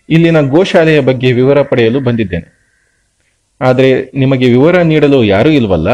[0.09, 2.55] ಇಲ್ಲಿನ ಗೋಶಾಲೆಯ ಬಗ್ಗೆ ವಿವರ ಪಡೆಯಲು ಬಂದಿದ್ದೇನೆ.
[3.61, 5.89] ಆದರೆ ನಿಮಗೆ ವಿವರ ನೀಡಲು ಯಾರೂ ಇಲ್ವಲ್ಲ?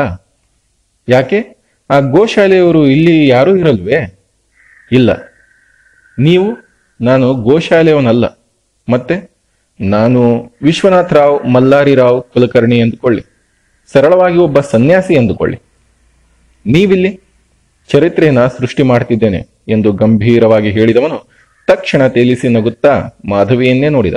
[1.09, 1.57] ಯಾಕೆ?
[1.91, 4.19] ಆ ಗೋಶಾಲೆಯವರು ಇಲ್ಲಿ ಯಾರೂ ಇರಲ್ವೇ?
[4.93, 5.11] ಇಲ್ಲ.
[6.19, 6.57] ನೀವು,
[7.01, 8.27] ನಾನು ಗೋಶಾಲೆಯವನಲ್ಲ.
[8.89, 9.31] ಮತ್ತೆ?
[9.81, 13.23] ನಾನು ವಿಶ್ವನಾಥ್ ರಾವ್, ಮಲ್ಲಾರಿ ರಾವ್ ಕುಲಕರ್ಣಿ ಎಂದುಕೊಳ್ಳಿ.
[13.93, 15.59] ಸರಳವಾಗಿ ಒಬ್ಬ ಸನ್ಯಾಸಿ ಎಂದುಕೊಳ್ಳಿ.
[16.67, 17.21] ನೀವಿಲ್ಲಿ
[17.89, 21.40] ಚರಿತ್ರೆಯನ್ನ ಸೃಷ್ಟಿ ಮಾಡ್ತಿದ್ದೇನೆ ಎಂದು ಗಂಭೀರವಾಗಿ ಹೇಳಿದವನು
[21.71, 22.93] ತಕ್ಷಣ ತೇಲಿಸಿ ನಗುತ್ತಾ
[23.25, 24.15] ಮಾಧವಿಯನ್ನೇ ನೋಡಿದ.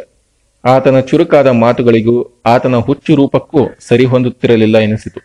[0.65, 5.19] ಆತನ ಚುರುಕಾದ ಮಾತುಗಳಿಗೂ ಆತನ ಹುಚ್ಚು ರೂಪಕ್ಕೂ ಸರಿ ಹೊಂದುತ್ತಿರಲಿಲ್ಲ ಎನಿಸಿತು.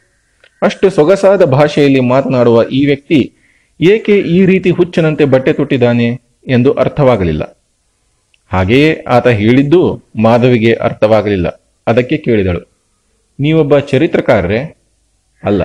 [0.62, 3.32] ಅಷ್ಟು ಸೊಗಸಾದ ಭಾಷೆಯಲ್ಲಿ ಮಾತನಾಡುವ ಈ ವ್ಯಕ್ತಿ
[3.80, 6.08] ಏಕೆ ಈ ರೀತಿ ಹುಚ್ಚನಂತೆ ಬಟ್ಟೆ ತೊಟ್ಟಿದ್ದಾನೆ
[6.46, 7.58] ಎಂದು ಅರ್ಥವಾಗಲಿಲ್ಲ.
[8.52, 9.80] ಹಾಗೆಯೇ ಆತ ಹೇಳಿದ್ದು
[10.16, 11.48] ಮಾಧವಿಗೆ ಅರ್ಥವಾಗಲಿಲ್ಲ.
[11.86, 12.62] ಅದಕ್ಕೆ ಕೇಳಿದಳು.
[13.40, 14.60] ನೀವೊಬ್ಬ ಚರಿತ್ರಕಾರರೇ?
[15.44, 15.62] ಅಲ್ಲ,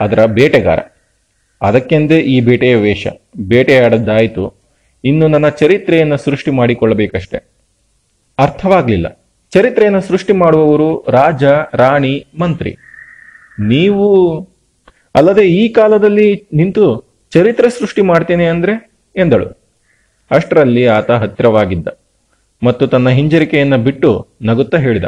[0.00, 0.78] ಅದರ ಬೇಟೆಗಾರ.
[1.62, 3.06] ಅದಕ್ಕೆಂದೇ ಈ ಬೇಟೆಯ ವೇಷ.
[3.48, 4.57] ಬೇಟೆಯಾಡದ್ದಾಯಿತು.
[5.04, 7.38] ಇನ್ನು ನನ್ನ ಚರಿತ್ರೆಯನ್ನು ಸೃಷ್ಟಿ ಮಾಡಿಕೊಳ್ಳಬೇಕಷ್ಟೆ.
[8.38, 9.08] ಅರ್ಥವಾಗಲಿಲ್ಲ.
[9.50, 12.72] ಚರಿತ್ರೆಯನ್ನು ಸೃಷ್ಟಿ ಮಾಡುವವರು ರಾಜ, ರಾಣಿ, ಮಂತ್ರಿ.
[13.58, 14.06] ನೀವು
[15.14, 16.84] ಅಲ್ಲದೆ ಈ ಕಾಲದಲ್ಲಿ ನಿಂತು
[17.32, 18.74] ಚರಿತ್ರೆ ಸೃಷ್ಟಿ ಮಾಡ್ತೇನೆ ಅಂದ್ರೆ
[19.16, 19.48] ಎಂದಳು.
[20.30, 21.88] ಅಷ್ಟರಲ್ಲಿ ಆತ ಹತ್ತಿರವಾಗಿದ್ದ
[22.62, 24.10] ಮತ್ತು ತನ್ನ ಹಿಂಜರಿಕೆಯನ್ನ ಬಿಟ್ಟು
[24.42, 25.04] ನಗುತ್ತಾ ಹೇಳಿದ.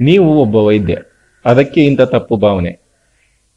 [0.00, 0.96] ನೀವು ಒಬ್ಬ ವೈದ್ಯ,
[1.44, 2.72] ಅದಕ್ಕೆ ಇಂಥ ತಪ್ಪು ಭಾವನೆ.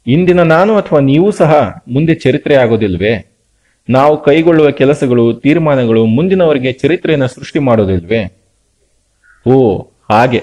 [0.06, 3.35] ಇಂದಿನ ನಾನು ಅಥವಾ ನೀವು ಸಹ ಮುಂದೆ ಚರಿತ್ರೆ ಆಗೋದಿಲ್ವೇ?
[3.88, 8.22] ನಾವು ಕೈಗೊಳ್ಳುವ ಕೆಲಸಗಳು, ತೀರ್ಮಾನಗಳು ಮುಂದಿನವರಿಗೆ ಚರಿತ್ರೆಯನ್ನು ಸೃಷ್ಟಿ ಮಾಡೋದಿಲ್ವೇ
[9.46, 9.56] ಓ,
[10.10, 10.40] ಹಾಗೆ.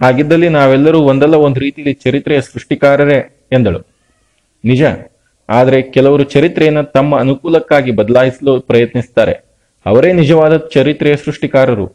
[0.00, 3.18] ಹಾಗಿದ್ದಲ್ಲಿ ನಾವೆಲ್ಲರೂ ಒಂದಲ್ಲ ಒಂದು ರೀತಿಯಲ್ಲಿ ಚರಿತ್ರೆಯ ಸೃಷ್ಟಿಕಾರರೇ
[3.52, 3.80] ಎಂದಳು.
[4.64, 4.82] ನಿಜ.
[5.48, 9.34] ಆದರೆ ಕೆಲವರು ಚರಿತ್ರೆಯನ್ನು ತಮ್ಮ ಅನುಕೂಲಕ್ಕಾಗಿ ಬದಲಾಯಿಸಲು ಪ್ರಯತ್ನಿಸ್ತಾರೆ
[9.86, 11.86] ಅವರೇ ನಿಜವಾದ ಚರಿತ್ರೆಯ ಸೃಷ್ಟಿಕಾರರು.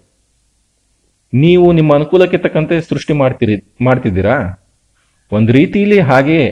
[1.34, 4.36] ನೀವು ನಿಮ್ಮ ಅನುಕೂಲಕ್ಕೆ ತಕ್ಕಂತೆ ಸೃಷ್ಟಿ ಮಾಡ್ತೀರಿ, ಮಾಡ್ತಿದ್ದೀರಾ?
[5.32, 6.50] ಒಂದು ರೀತಿಯಲ್ಲಿ ಹಾಗೆಯೇ.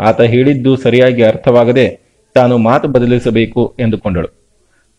[0.00, 1.86] ಆತ ಹೇಳಿದ್ದು ಸರಿಯಾಗಿ ಅರ್ಥವಾಗದೆ
[2.36, 4.28] ತಾನು ಮಾತು ಬದಲಿಸಬೇಕು ಎಂದುಕೊಂಡಳು.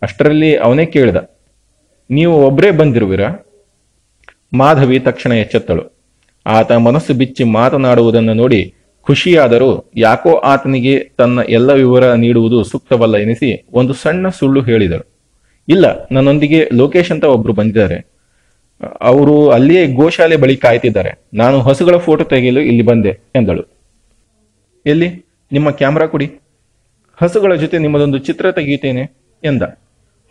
[0.01, 1.19] ಅಷ್ಟರಲ್ಲಿ ಅವನೇ ಕೇಳಿದ,
[2.09, 3.29] ನೀವು ಒಬ್ಬರೇ ಬಂದಿರುವಿರಾ?
[4.53, 5.83] ಮಾಧವಿ ತಕ್ಷಣ ಎಚ್ಚೆತ್ತಳು.
[6.45, 8.61] ಆತ ಮನಸ್ಸು ಬಿಚ್ಚಿ ಮಾತನಾಡುವುದನ್ನು ನೋಡಿ
[9.07, 15.05] ಖುಷಿಯಾದರೂ ಯಾಕೋ ಆತನಿಗೆ ತನ್ನ ಎಲ್ಲ ವಿವರ ನೀಡುವುದು ಸೂಕ್ತವಲ್ಲ ಎನಿಸಿ ಒಂದು ಸಣ್ಣ ಸುಳ್ಳು ಹೇಳಿದಳು.
[15.67, 17.97] ಇಲ್ಲ, ನನ್ನೊಂದಿಗೆ ಲೋಕೇಶ್ ಅಂತ ಒಬ್ರು ಬಂದಿದ್ದಾರೆ.
[19.01, 21.11] ಅವರು ಅಲ್ಲಿಯೇ ಗೋಶಾಲೆ ಬಳಿ ಕಾಯ್ತಿದ್ದಾರೆ.
[21.33, 23.63] ನಾನು ಹಸುಗಳ ಫೋಟೋ ತೆಗೆಯಲು ಇಲ್ಲಿ ಬಂದೆ, ಎಂದಳು.
[24.85, 25.09] ಎಲ್ಲಿ?
[25.51, 26.27] ನಿಮ್ಮ ಕ್ಯಾಮ್ರಾ ಕೊಡಿ.
[27.21, 29.11] ಹಸುಗಳ ಜೊತೆ ನಿಮ್ಮದೊಂದು ಚಿತ್ರ ತೆಗೆಯುತ್ತೇನೆ
[29.43, 29.61] ಎಂದ.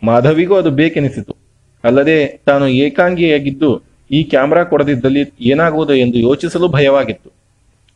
[0.03, 1.35] ಮಾಧವಿಗೂ ಅದು ಬೇಕೆನಿಸಿತು.
[1.83, 7.31] ಅಲ್ಲದೆ ತಾನು ಏಕಾಂಗಿಯಾಗಿದ್ದು ಈ ಕ್ಯಾಮ್ರಾ ಕೊಡದಿದ್ದಲ್ಲಿ ಏನಾಗುವುದು ಎಂದು ಯೋಚಿಸಲು ಭಯವಾಗಿತ್ತು.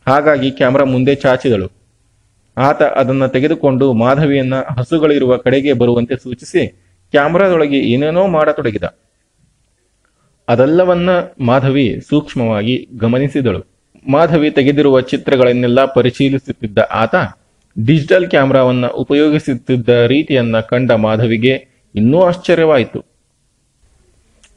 [0.06, 1.70] ಹಾಗಾಗಿ ಕ್ಯಾಮ್ರಾ ಮುಂದೆ ಚಾಚಿದಳು.
[2.56, 6.66] ಆತ ಅದನ್ನು ತೆಗೆದುಕೊಂಡು ಮಾಧವಿಯನ್ನ ಹಸುಗಳಿರುವ ಕಡೆಗೆ ಬರುವಂತೆ ಸೂಚಿಸಿ
[7.10, 8.82] ಕ್ಯಾಮ್ರಾದೊಳಗೆ ಏನೇನೋ ಮಾಡತೊಡಗಿದ.
[10.48, 13.66] ಅದೆಲ್ಲವನ್ನ ಮಾಧವಿ ಸೂಕ್ಷ್ಮವಾಗಿ ಗಮನಿಸಿದಳು.
[14.08, 17.14] ಮಾಧವಿ ತೆಗೆದಿರುವ ಚಿತ್ರಗಳನ್ನೆಲ್ಲ ಪರಿಶೀಲಿಸುತ್ತಿದ್ದ ಆತ
[17.86, 23.04] ಡಿಜಿಟಲ್ ಕ್ಯಾಮ್ರಾವನ್ನು ಉಪಯೋಗಿಸುತ್ತಿದ್ದ ರೀತಿಯನ್ನ ಕಂಡ ಮಾಧವಿಗೆ ಇನ್ನೂ ಆಶ್ಚರ್ಯವಾಯಿತು.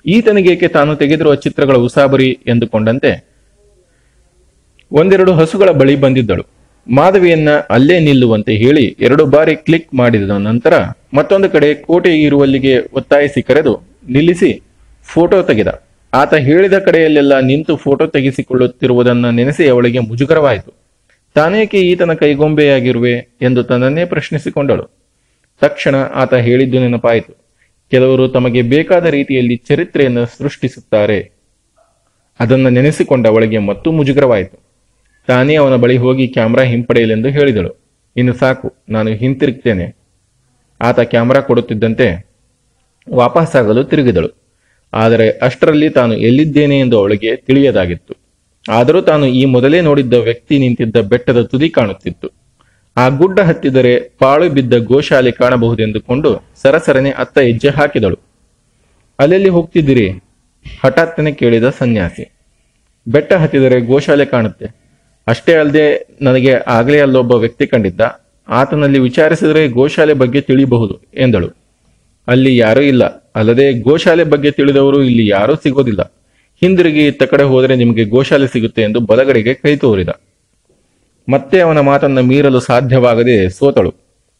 [0.05, 3.27] ಈತನಿಗೇಕೆ ತಾನು ತೆಗೆದಿರುವ ಚಿತ್ರಗಳ ಉಸಾಬರಿ ಎಂದುಕೊಂಡಂತೆ?
[4.91, 6.45] ಒಂದೆರಡು ಹಸುಗಳ ಬಳಿ ಬಂದಿದ್ದಳು.
[6.93, 10.73] ಮಾಧವಿಯನ್ನ ಅಲ್ಲೇ ನಿಲ್ಲುವಂತೆ ಹೇಳಿ ಎರಡು ಬಾರಿ ಕ್ಲಿಕ್ ಮಾಡಿದ ನಂತರ
[11.13, 14.61] ಮತ್ತೊಂದು ಕಡೆ ಕೋಟೆ ಇರುವಲ್ಲಿಗೆ ಒತ್ತಾಯಿಸಿ ಕರೆದು ನಿಲ್ಲಿಸಿ
[15.03, 15.81] ಫೋಟೋ ತೆಗೆದ.
[16.13, 20.84] ಆತ ಹೇಳಿದ ಕಡೆಯಲ್ಲೆಲ್ಲ ನಿಂತು ಫೋಟೋ ತೆಗೆಸಿಕೊಳ್ಳುತ್ತಿರುವುದನ್ನು ನೆನೆಸಿ ಅವಳಿಗೆ ಮುಜುಗರವಾಯಿತು.
[21.35, 24.91] ತಾನೇಕೆ ಈತನ ಕೈಗೊಂಬೆಯಾಗಿರುವೆ ಎಂದು ತನ್ನನ್ನೇ ಪ್ರಶ್ನಿಸಿಕೊಂಡಳು.
[25.61, 27.45] ತಕ್ಷಣ ಆತ ಹೇಳಿದ್ದು ನೆನಪಾಯಿತು.
[27.91, 31.31] ಕೆಲವರು ತಮಗೆ ಬೇಕಾದ ರೀತಿಯಲ್ಲಿ ಚರಿತ್ರೆಯನ್ನು ಸೃಷ್ಟಿಸುತ್ತಾರೆ.
[32.39, 34.59] ಅದನ್ನು ನೆನೆಸಿಕೊಂಡ ಅವಳಿಗೆ ಮತ್ತು ಮುಜುಗರವಾಯಿತು.
[35.27, 37.85] ತಾನೇ ಅವನ ಬಳಿ ಹೋಗಿ ಕ್ಯಾಮ್ರಾ ಹಿಂಪಡೆಯಲೆಂದು ಹೇಳಿದಳು.
[38.17, 39.95] ಇನ್ನು ಸಾಕು, ನಾನು ಹಿಂತಿರುಗ್ತೇನೆ.
[40.81, 42.27] ಆತ ಕ್ಯಾಮ್ರಾ ಕೊಡುತ್ತಿದ್ದಂತೆ
[43.13, 44.29] ವಾಪಸ್ಸಾಗಲು ತಿರುಗಿದಳು.
[44.93, 48.24] ಆದರೆ ಅಷ್ಟರಲ್ಲಿ ತಾನು ಎಲ್ಲಿದ್ದೇನೆ ಎಂದು ಅವಳಿಗೆ ತಿಳಿಯದಾಗಿತ್ತು.
[48.67, 52.29] ಆದರೂ ತಾನು ಈ ಮೊದಲೇ ನೋಡಿದ್ದ ವ್ಯಕ್ತಿ ನಿಂತಿದ್ದ ಬೆಟ್ಟದ ತುದಿ ಕಾಣುತ್ತಿತ್ತು.
[52.97, 58.17] ಆ ಗುಡ್ಡ ಹತ್ತಿದರೆ ಪಾಳು ಬಿದ್ದ ಗೋಶಾಲೆ ಕಾಣಬಹುದೆಂದುಕೊಂಡು ಸರಸರನೆ ಅತ್ತ ಹೆಜ್ಜೆ ಹಾಕಿದಳು.
[59.19, 60.09] ಅಲ್ಲೆಲ್ಲಿ ಹೋಗ್ತಿದ್ದೀರಿ?
[60.83, 62.31] ಹಠಾತ್ತನೆ ಕೇಳಿದ ಸನ್ಯಾಸಿ.
[63.07, 64.65] ಬೆಟ್ಟ ಹತ್ತಿದರೆ ಗೋಶಾಲೆ ಕಾಣುತ್ತೆ.
[65.27, 68.01] ಅಷ್ಟೇ ಅಲ್ಲದೆ ನನಗೆ ಆಗಲೇ ಅಲ್ಲೊಬ್ಬ ವ್ಯಕ್ತಿ ಕಂಡಿದ್ದ.
[68.49, 71.49] ಆತನಲ್ಲಿ ವಿಚಾರಿಸಿದರೆ ಗೋಶಾಲೆ ಬಗ್ಗೆ ತಿಳಿಯಬಹುದು ಎಂದಳು.
[72.27, 73.03] ಅಲ್ಲಿ ಯಾರೂ ಇಲ್ಲ.
[73.35, 76.14] ಅಲ್ಲದೆ ಗೋಶಾಲೆ ಬಗ್ಗೆ ತಿಳಿದವರು ಇಲ್ಲಿ ಯಾರೂ ಸಿಗೋದಿಲ್ಲ.
[76.61, 80.09] ಹಿಂದಿರುಗಿ ಇತ್ತ ಕಡೆ ಹೋದರೆ ನಿಮಗೆ ಗೋಶಾಲೆ ಸಿಗುತ್ತೆ ಎಂದು ಬಲಗಡೆಗೆ ಕೈ ತೋರಿದ.
[81.29, 83.95] ಮತ್ತೆ ಅವನ ಮಾತನ್ನು ಮೀರಲು ಸಾಧ್ಯವಾಗದೆ ಸೋತಳು.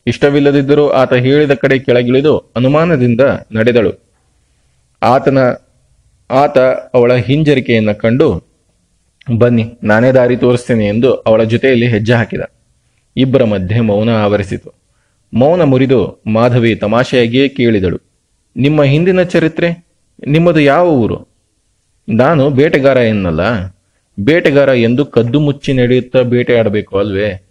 [0.07, 3.91] ಇಷ್ಟವಿಲ್ಲದಿದ್ದರೂ ಆತ ಹೇಳಿದ ಕಡೆ ಕೆಳಗಿಳಿದು ಅನುಮಾನದಿಂದ ನಡೆದಳು.
[5.03, 5.38] ಆತನ,
[6.29, 6.57] ಆತ
[6.93, 8.43] ಅವಳ ಹಿಂಜರಿಕೆಯನ್ನು ಕಂಡು,
[9.38, 12.41] ಬನ್ನಿ, ನಾನೇ ದಾರಿ ತೋರಿಸ್ತೇನೆ ಎಂದು ಅವಳ ಜೊತೆಯಲ್ಲಿ ಹೆಜ್ಜೆ ಹಾಕಿದ.
[13.17, 14.74] ಇಬ್ಬರ ಮಧ್ಯೆ ಮೌನ ಆವರಿಸಿತು.
[15.34, 17.98] ಮೌನ ಮುರಿದು ಮಾಧವಿ ತಮಾಷೆಯಾಗಿಯೇ ಕೇಳಿದಳು.
[18.57, 19.88] ನಿಮ್ಮ ಹಿಂದಿನ ಚರಿತ್ರೆ,
[20.27, 21.34] ನಿಮ್ಮದು ಯಾವ ಊರು?
[22.09, 23.41] ನಾನು ಬೇಟೆಗಾರ ಎನ್ನಲ್ಲ.
[24.19, 27.47] ಬೇಟೆಗಾರ ಎಂದು ಕದ್ದು ಮುಚ್ಚಿ ನಡೆಯುತ್ತಾ ಬೇಟೆಯಾಡಬೇಕು ಅಲ್ವೇ?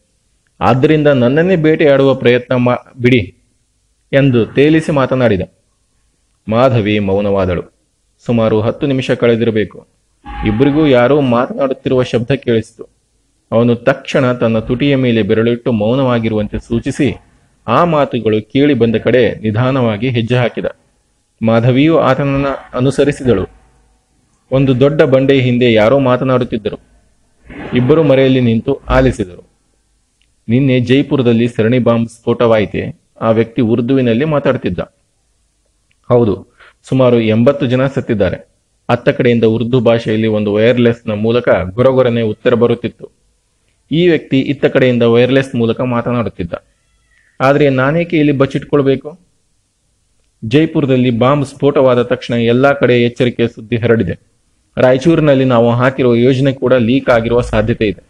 [0.60, 3.36] ಆದ್ದರಿಂದ ನನ್ನನ್ನೇ ಬೇಟೆಯಾಡುವ ಪ್ರಯತ್ನ ಮಾ, ಬಿಡಿ
[4.12, 5.40] ಎಂದು ತೇಲಿಸಿ ಮಾತನಾಡಿದ.
[6.48, 7.62] ಮಾಧವಿ ಮೌನವಾದಳು.
[8.26, 9.86] ಸುಮಾರು ಹತ್ತು ನಿಮಿಷ ಕಳೆದಿರಬೇಕು.
[10.46, 12.88] ಇಬ್ಬರಿಗೂ ಯಾರೋ ಮಾತನಾಡುತ್ತಿರುವ ಶಬ್ದ ಕೇಳಿಸಿತು.
[13.52, 17.14] ಅವನು ತಕ್ಷಣ ತನ್ನ ತುಟಿಯ ಮೇಲೆ ಬೆರಳಿಟ್ಟು ಮೌನವಾಗಿರುವಂತೆ ಸೂಚಿಸಿ
[17.68, 20.64] ಆ ಮಾತುಗಳು ಕೇಳಿ ಬಂದ ಕಡೆ ನಿಧಾನವಾಗಿ ಹೆಜ್ಜೆ ಹಾಕಿದ.
[21.42, 23.63] ಮಾಧವಿಯು ಆತನನ್ನು ಅನುಸರಿಸಿದಳು.
[24.50, 26.78] ಒಂದು ದೊಡ್ಡ ಬಂಡೆಯ ಹಿಂದೆ ಯಾರೋ ಮಾತನಾಡುತ್ತಿದ್ದರು.
[27.74, 29.42] ಇಬ್ಬರು ಮರೆಯಲ್ಲಿ ನಿಂತು ಆಲಿಸಿದರು.
[30.48, 32.82] ನಿನ್ನೆ ಜೈಪುರದಲ್ಲಿ ಸರಣಿ ಬಾಂಬ್ ಸ್ಫೋಟವಾಯಿತೆ?
[33.20, 34.80] ಆ ವ್ಯಕ್ತಿ ಉರ್ದುವಿನಲ್ಲಿ ಮಾತಾಡ್ತಿದ್ದ
[36.10, 36.34] ಹೌದು,
[36.88, 38.38] ಸುಮಾರು ಎಂಬತ್ತು ಜನ ಸತ್ತಿದ್ದಾರೆ.
[38.88, 43.06] ಅತ್ತ ಕಡೆಯಿಂದ ಉರ್ದು ಭಾಷೆಯಲ್ಲಿ ಒಂದು ವೈರ್ಲೆಸ್ನ ಮೂಲಕ ಗೊರಗೊರನೆ ಉತ್ತರ ಬರುತ್ತಿತ್ತು.
[43.90, 46.54] ಈ ವ್ಯಕ್ತಿ ಇತ್ತ ಕಡೆಯಿಂದ ವೈರ್ಲೆಸ್ ಮೂಲಕ ಮಾತನಾಡುತ್ತಿದ್ದ.
[47.40, 49.10] ಆದರೆ ನಾನೇಕೆ ಇಲ್ಲಿ ಬಚ್ಚಿಟ್ಕೊಳ್ಬೇಕು?
[50.42, 54.33] ಜೈಪುರದಲ್ಲಿ ಬಾಂಬ್ ಸ್ಫೋಟವಾದ ತಕ್ಷಣ ಎಲ್ಲಾ ಕಡೆ ಎಚ್ಚರಿಕೆಯ ಸುದ್ದಿ ಹರಡಿದೆ.
[54.76, 58.02] ರಾಯಚೂರಿನಲ್ಲಿ ನಾವು ಹಾಕಿರುವ ಯೋಜನೆ ಕೂಡ ಲೀಕ್ ಆಗಿರುವ ಸಾಧ್ಯತೆ ಇದೆ.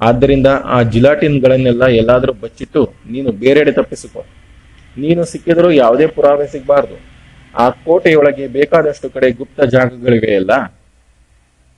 [0.00, 4.26] ಆದ್ದರಿಂದ ಆ ಜಿಲಾಟಿನ್ಗಳನ್ನೆಲ್ಲ ಎಲ್ಲಾದರೂ ಬಚ್ಚಿಟ್ಟು ನೀನು ಬೇರೆಡೆ ತಪ್ಪಿಸಿಕೊ.
[4.98, 6.96] ನೀನು ಸಿಕ್ಕಿದರೂ ಯಾವುದೇ ಪುರಾವೆ ಸಿಗಬಾರ್ದು.
[7.58, 10.50] ಆ ಕೋಟೆಯೊಳಗೆ ಬೇಕಾದಷ್ಟು ಕಡೆ ಗುಪ್ತ ಜಾಗಗಳಿವೆಯಲ್ಲ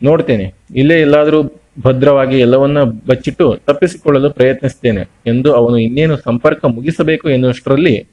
[0.03, 0.55] ನೋಡ್ತೇನೆ.
[0.77, 1.43] ಇಲ್ಲೇ ಎಲ್ಲಾದರೂ
[1.81, 8.09] ಭದ್ರವಾಗಿ ಎಲ್ಲವನ್ನ ಬಚ್ಚಿಟ್ಟು ತಪ್ಪಿಸಿಕೊಳ್ಳಲು ಪ್ರಯತ್ನಿಸ್ತೇನೆ ಎಂದು ಅವನು ಇನ್ನೇನು ಸಂಪರ್ಕ ಮುಗಿಸಬೇಕು ಎನ್ನುವಷ್ಟರಲ್ಲಿ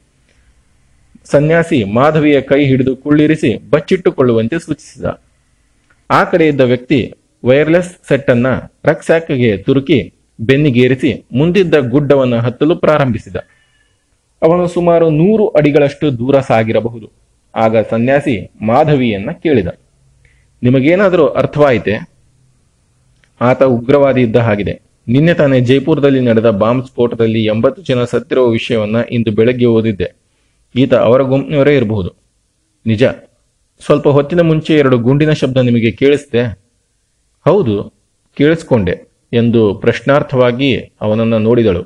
[1.32, 5.06] ಸನ್ಯಾಸಿ ಮಾಧವಿಯ ಕೈ ಹಿಡಿದು ಕುಳ್ಳಿರಿಸಿ ಬಚ್ಚಿಟ್ಟುಕೊಳ್ಳುವಂತೆ ಸೂಚಿಸಿದ.
[6.12, 7.14] ಆ ಕಡೆ ಇದ್ದ ವ್ಯಕ್ತಿ
[7.46, 8.48] ವೈರ್ಲೆಸ್ ಸೆಟ್ ಅನ್ನ
[8.86, 13.36] ರಕ್ಸಾಕ್ಗೆ ತುರುಕಿ ಬೆನ್ನಿಗೇರಿಸಿ ಮುಂದಿದ್ದ ಗುಡ್ಡವನ್ನು ಹತ್ತಲು ಪ್ರಾರಂಭಿಸಿದ.
[14.42, 17.12] ಅವನು ಸುಮಾರು ನೂರು ಅಡಿಗಳಷ್ಟು ದೂರ ಸಾಗಿರಬಹುದು.
[17.56, 19.68] ಆಗ ಸನ್ಯಾಸಿ ಮಾಧವಿಯನ್ನ ಕೇಳಿದ.
[20.64, 22.10] ನಿಮಗೇನಾದರೂ ಅರ್ಥವಾಯಿತೆ?
[23.42, 24.82] ಆತ ಉಗ್ರವಾದಿ ಇದ್ದ ಹಾಗಿದೆ.
[25.08, 30.14] ನಿನ್ನೆ ತಾನೇ ಜೈಪುರದಲ್ಲಿ ನಡೆದ ಬಾಂಬ್ ಸ್ಫೋಟದಲ್ಲಿ ಎಂಬತ್ತು ಜನ ಸತ್ತಿರುವ ವಿಷಯವನ್ನ ಇಂದು ಬೆಳಗ್ಗೆ ಓದಿದ್ದೆ.
[30.76, 32.16] ಈತ ಅವರ ಗುಂಪಿನವರೇ ಇರಬಹುದು.
[32.86, 33.04] ನಿಜ
[33.82, 36.42] ಸ್ವಲ್ಪ ಹೊತ್ತಿನ ಮುಂಚೆ ಎರಡು ಗುಂಡಿನ ಶಬ್ದ ನಿಮಗೆ ಕೇಳಿಸ್ದೆ
[37.46, 37.94] ಹೌದು,
[38.38, 41.84] ಕೇಳಿಸ್ಕೊಂಡೆ ಎಂದು ಪ್ರಶ್ನಾರ್ಥವಾಗಿ ಅವನನ್ನು ನೋಡಿದಳು.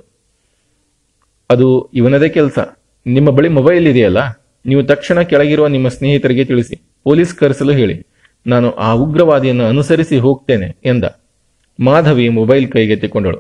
[1.50, 2.60] ಅದು ಇವನದೇ ಕೆಲಸ.
[3.06, 4.18] ನಿಮ್ಮ ಬಳಿ ಮೊಬೈಲ್ ಇದೆಯಲ್ಲ?
[4.66, 6.76] ನೀವು ತಕ್ಷಣ ಕೆಳಗಿರುವ ನಿಮ್ಮ ಸ್ನೇಹಿತರಿಗೆ ತಿಳಿಸಿ.
[7.04, 8.08] ಪೊಲೀಸ್ ಕರೆಸಲು ಹೇಳಿ.
[8.48, 11.04] ನಾನು ಆ ಉಗ್ರವಾದಿಯನ್ನು ಅನುಸರಿಸಿ ಹೋಗ್ತೇನೆ ಎಂದ.
[11.80, 13.40] ಮಾಧವಿ ಮೊಬೈಲ್ ಕೈಗೆತ್ತಿಕೊಂಡಳು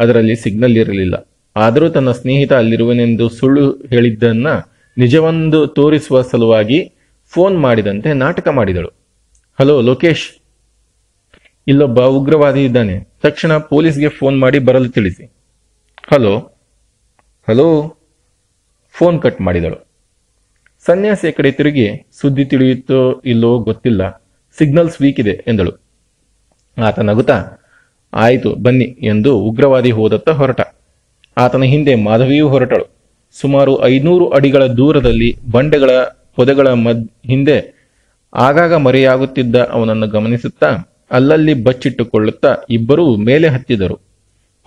[0.00, 1.28] ಅದರಲ್ಲಿ ಸಿಗ್ನಲ್ ಇರಲಿಲ್ಲ.
[1.56, 4.46] ಆದರೂ ತನ್ನ ಸ್ನೇಹಿತ ಅಲ್ಲಿರುವನೆಂದು ಸುಳ್ಳು ಹೇಳಿದ್ದನ್ನ
[4.98, 6.92] ನಿಜವೊಂದು ತೋರಿಸುವ ಸಲುವಾಗಿ
[7.32, 8.88] ಫೋನ್ ಮಾಡಿದಂತೆ ನಾಟಕ ಮಾಡಿದಳು.
[9.60, 10.30] ಹಲೋ, ಲೋಕೇಶ್.
[11.66, 13.00] ಇಲ್ಲೊಬ್ಬ ಉಗ್ರವಾದಿ ಇದ್ದಾನೆ.
[13.22, 15.32] ತಕ್ಷಣ ಪೊಲೀಸ್ಗೆ ಫೋನ್ ಮಾಡಿ ಬರಲು ತಿಳಿಸಿ.
[16.12, 16.38] ಹಲೋ.
[17.48, 17.96] ಹಲೋ.
[18.92, 19.86] ಫೋನ್ ಕಟ್ ಮಾಡಿದಳು.
[20.86, 24.10] ಸನ್ಯಾಸಿಯ ಕಡೆ ತಿರುಗಿ, ಸುದ್ದಿ ತಿಳಿಯುತ್ತೋ ಇಲ್ಲೋ ಗೊತ್ತಿಲ್ಲ.
[24.58, 25.72] ಸಿಗ್ನಲ್ಸ್ ವೀಕ್ ಇದೆ, ಎಂದಳು.
[26.82, 27.62] ಆತ ನಗುತ್ತಾ?
[28.12, 30.60] ಆಯಿತು, ಬನ್ನಿ, ಎಂದು ಉಗ್ರವಾದಿ ಹೋದತ್ತ ಹೊರಟ.
[31.36, 32.94] ಆತನ ಹಿಂದೆ ಮಾಧವಿಯೂ ಹೊರಟಳು.
[33.40, 35.90] ಸುಮಾರು ಐನೂರು ಅಡಿಗಳ ದೂರದಲ್ಲಿ ಬಂಡೆಗಳ
[36.36, 37.56] ಪೊದೆಗಳ ಮದ್, ಹಿಂದೆ
[38.32, 40.70] ಆಗಾಗ ಮರೆಯಾಗುತ್ತಿದ್ದ ಅವನನ್ನು ಗಮನಿಸುತ್ತಾ
[41.16, 43.96] ಅಲ್ಲಲ್ಲಿ ಬಚ್ಚಿಟ್ಟುಕೊಳ್ಳುತ್ತಾ ಇಬ್ಬರೂ ಮೇಲೆ ಹತ್ತಿದರು.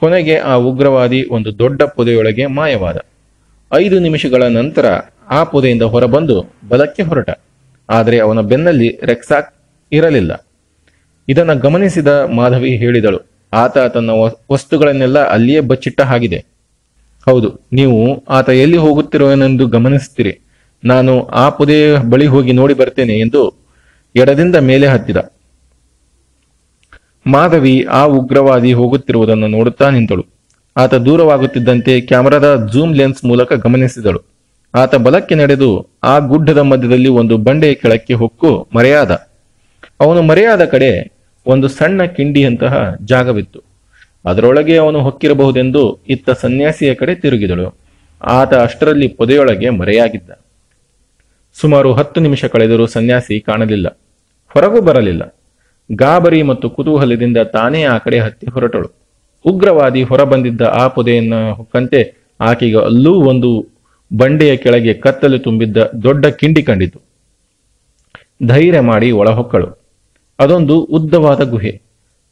[0.02, 2.98] ಕೊನೆಗೆ ಆ ಉಗ್ರವಾದಿ ಒಂದು ದೊಡ್ಡ ಪೊದೆಯೊಳಗೆ ಮಾಯವಾದ.
[3.72, 4.86] ಐದು ನಿಮಿಷಗಳ ನಂತರ
[5.38, 6.36] ಆ ಪೊದೆಯಿಂದ ಹೊರಬಂದು
[6.70, 7.30] ಬಲಕ್ಕೆ ಹೊರಟ.
[7.90, 9.50] ಆದರೆ ಅವನ ಬೆನ್ನಲ್ಲಿ ರೆಕ್ಸಾಕ್
[9.92, 10.32] ಇರಲಿಲ್ಲ.
[11.28, 13.20] ಇದನ್ನು ಗಮನಿಸಿದ ಮಾಧವಿ ಹೇಳಿದಳು,
[13.54, 14.12] ಆತ ತನ್ನ
[14.54, 16.40] ವಸ್ತುಗಳನ್ನೆಲ್ಲ ಅಲ್ಲಿಯೇ ಬಚ್ಚಿಟ್ಟ ಹಾಗಿದೆ.
[17.28, 18.00] ಹೌದು, ನೀವು
[18.38, 20.34] ಆತ ಎಲ್ಲಿ ಹೋಗುತ್ತಿರುವನೆಂದು ಗಮನಿಸುತ್ತೀರಿ
[20.86, 23.66] ನಾನು ಆ ಪೊದೆಯ ಬಳಿ ಹೋಗಿ ನೋಡಿ ಬರ್ತೇನೆ ಎಂದು
[24.16, 25.18] ಎಡದಿಂದ ಮೇಲೆ ಹತ್ತಿದ.
[27.28, 30.26] ಮಾಧವಿ ಆ ಉಗ್ರವಾದಿ ಹೋಗುತ್ತಿರುವುದನ್ನು ನೋಡುತ್ತಾ ನಿಂತಳು.
[30.78, 34.22] ಆತ ದೂರವಾಗುತ್ತಿದ್ದಂತೆ ಕ್ಯಾಮರಾದ ಜೂಮ್ ಲೆನ್ಸ್ ಮೂಲಕ ಗಮನಿಸಿದಳು.
[34.76, 39.12] ಆತ ಬಲಕ್ಕೆ ನಡೆದು ಆ ಗುಡ್ಡದ ಮಧ್ಯದಲ್ಲಿ ಒಂದು ಬಂಡೆಯ ಕೆಳಕ್ಕೆ ಹೊಕ್ಕು ಮರೆಯಾದ.
[40.00, 41.14] ಅವನು ಮರೆಯಾದ ಕಡೆ
[41.46, 43.64] ಒಂದು ಸಣ್ಣ ಕಿಂಡಿಯಂತಹ ಜಾಗವಿತ್ತು.
[44.26, 47.78] ಅದರೊಳಗೆ ಅವನು ಹೊಕ್ಕಿರಬಹುದೆಂದು ಇತ್ತ ಸನ್ಯಾಸಿಯ ಕಡೆ ತಿರುಗಿದಳು.
[48.22, 50.30] ಆತ ಅಷ್ಟರಲ್ಲಿ ಪೊದೆಯೊಳಗೆ ಮರೆಯಾಗಿದ್ದ.
[51.62, 53.88] ಸುಮಾರು ಹತ್ತು ನಿಮಿಷ ಕಳೆದರೂ ಸನ್ಯಾಸಿ ಕಾಣಲಿಲ್ಲ.
[54.50, 55.36] ಹೊರಗೂ ಬರಲಿಲ್ಲ.
[55.96, 58.92] ಗಾಬರಿ ಮತ್ತು ಕುತೂಹಲದಿಂದ ತಾನೇ ಆ ಕಡೆ ಹತ್ತಿ ಹೊರಟಳು.
[59.46, 63.68] ಉಗ್ರವಾದಿ ಹೊರಬಂದಿದ್ದ ಆ ಪೊದೆಯನ್ನ ಹೊಕ್ಕಂತೆ ಆಕೆಗೆ ಅಲ್ಲೂ ಒಂದು
[64.18, 67.02] ಬಂಡೆಯ ಕೆಳಗೆ ಕತ್ತಲು ತುಂಬಿದ್ದ ದೊಡ್ಡ ಕಿಂಡಿ ಕಂಡಿತು.
[68.48, 69.68] ಧೈರ್ಯ ಮಾಡಿ ಒಳಹೊಕ್ಕಳು.
[70.40, 71.82] ಅದೊಂದು ಉದ್ದವಾದ ಗುಹೆ.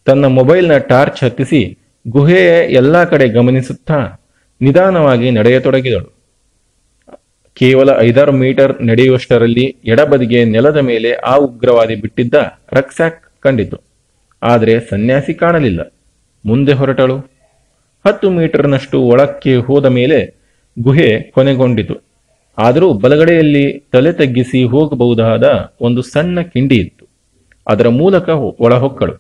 [0.06, 4.22] ತನ್ನ ಮೊಬೈಲ್ನ ಟಾರ್ಚ್ ಹತ್ತಿಸಿ ಗುಹೆಯ ಎಲ್ಲಾ ಕಡೆ ಗಮನಿಸುತ್ತಾ
[4.62, 6.13] ನಿಧಾನವಾಗಿ ನಡೆಯತೊಡಗಿದಳು.
[7.56, 12.34] ಕೇವಲ ಐದಾರು ಮೀಟರ್ ನಡೆಯುವಷ್ಟರಲ್ಲಿ ಎಡಬದಿಗೆ ನೆಲದ ಮೇಲೆ ಆ ಉಗ್ರವಾದಿ ಬಿಟ್ಟಿದ್ದ
[12.74, 13.78] ರಕ್ಸಾಕ್ ಕಂಡಿತು
[14.44, 15.94] ಆದರೆ ಸನ್ಯಾಸಿ ಕಾಣಲಿಲ್ಲ.
[16.46, 17.18] ಮುಂದೆ ಹೊರಟಳು.
[18.08, 20.36] ಹತ್ತು ಮೀಟರ್ನಷ್ಟು ಒಳಕ್ಕೆ ಹೋದ ಮೇಲೆ
[20.80, 21.96] ಗುಹೆ ಕೊನೆಗೊಂಡಿತು.
[22.58, 27.06] ಆದರೂ ಬಲಗಡೆಯಲ್ಲಿ ತಲೆ ತಗ್ಗಿಸಿ ಹೋಗಬಹುದಾದ ಒಂದು ಸಣ್ಣ ಕಿಂಡಿ ಇತ್ತು.
[27.68, 29.14] ಅದರ ಮೂಲಕ ಒಳಹೊಕ್ಕಳು.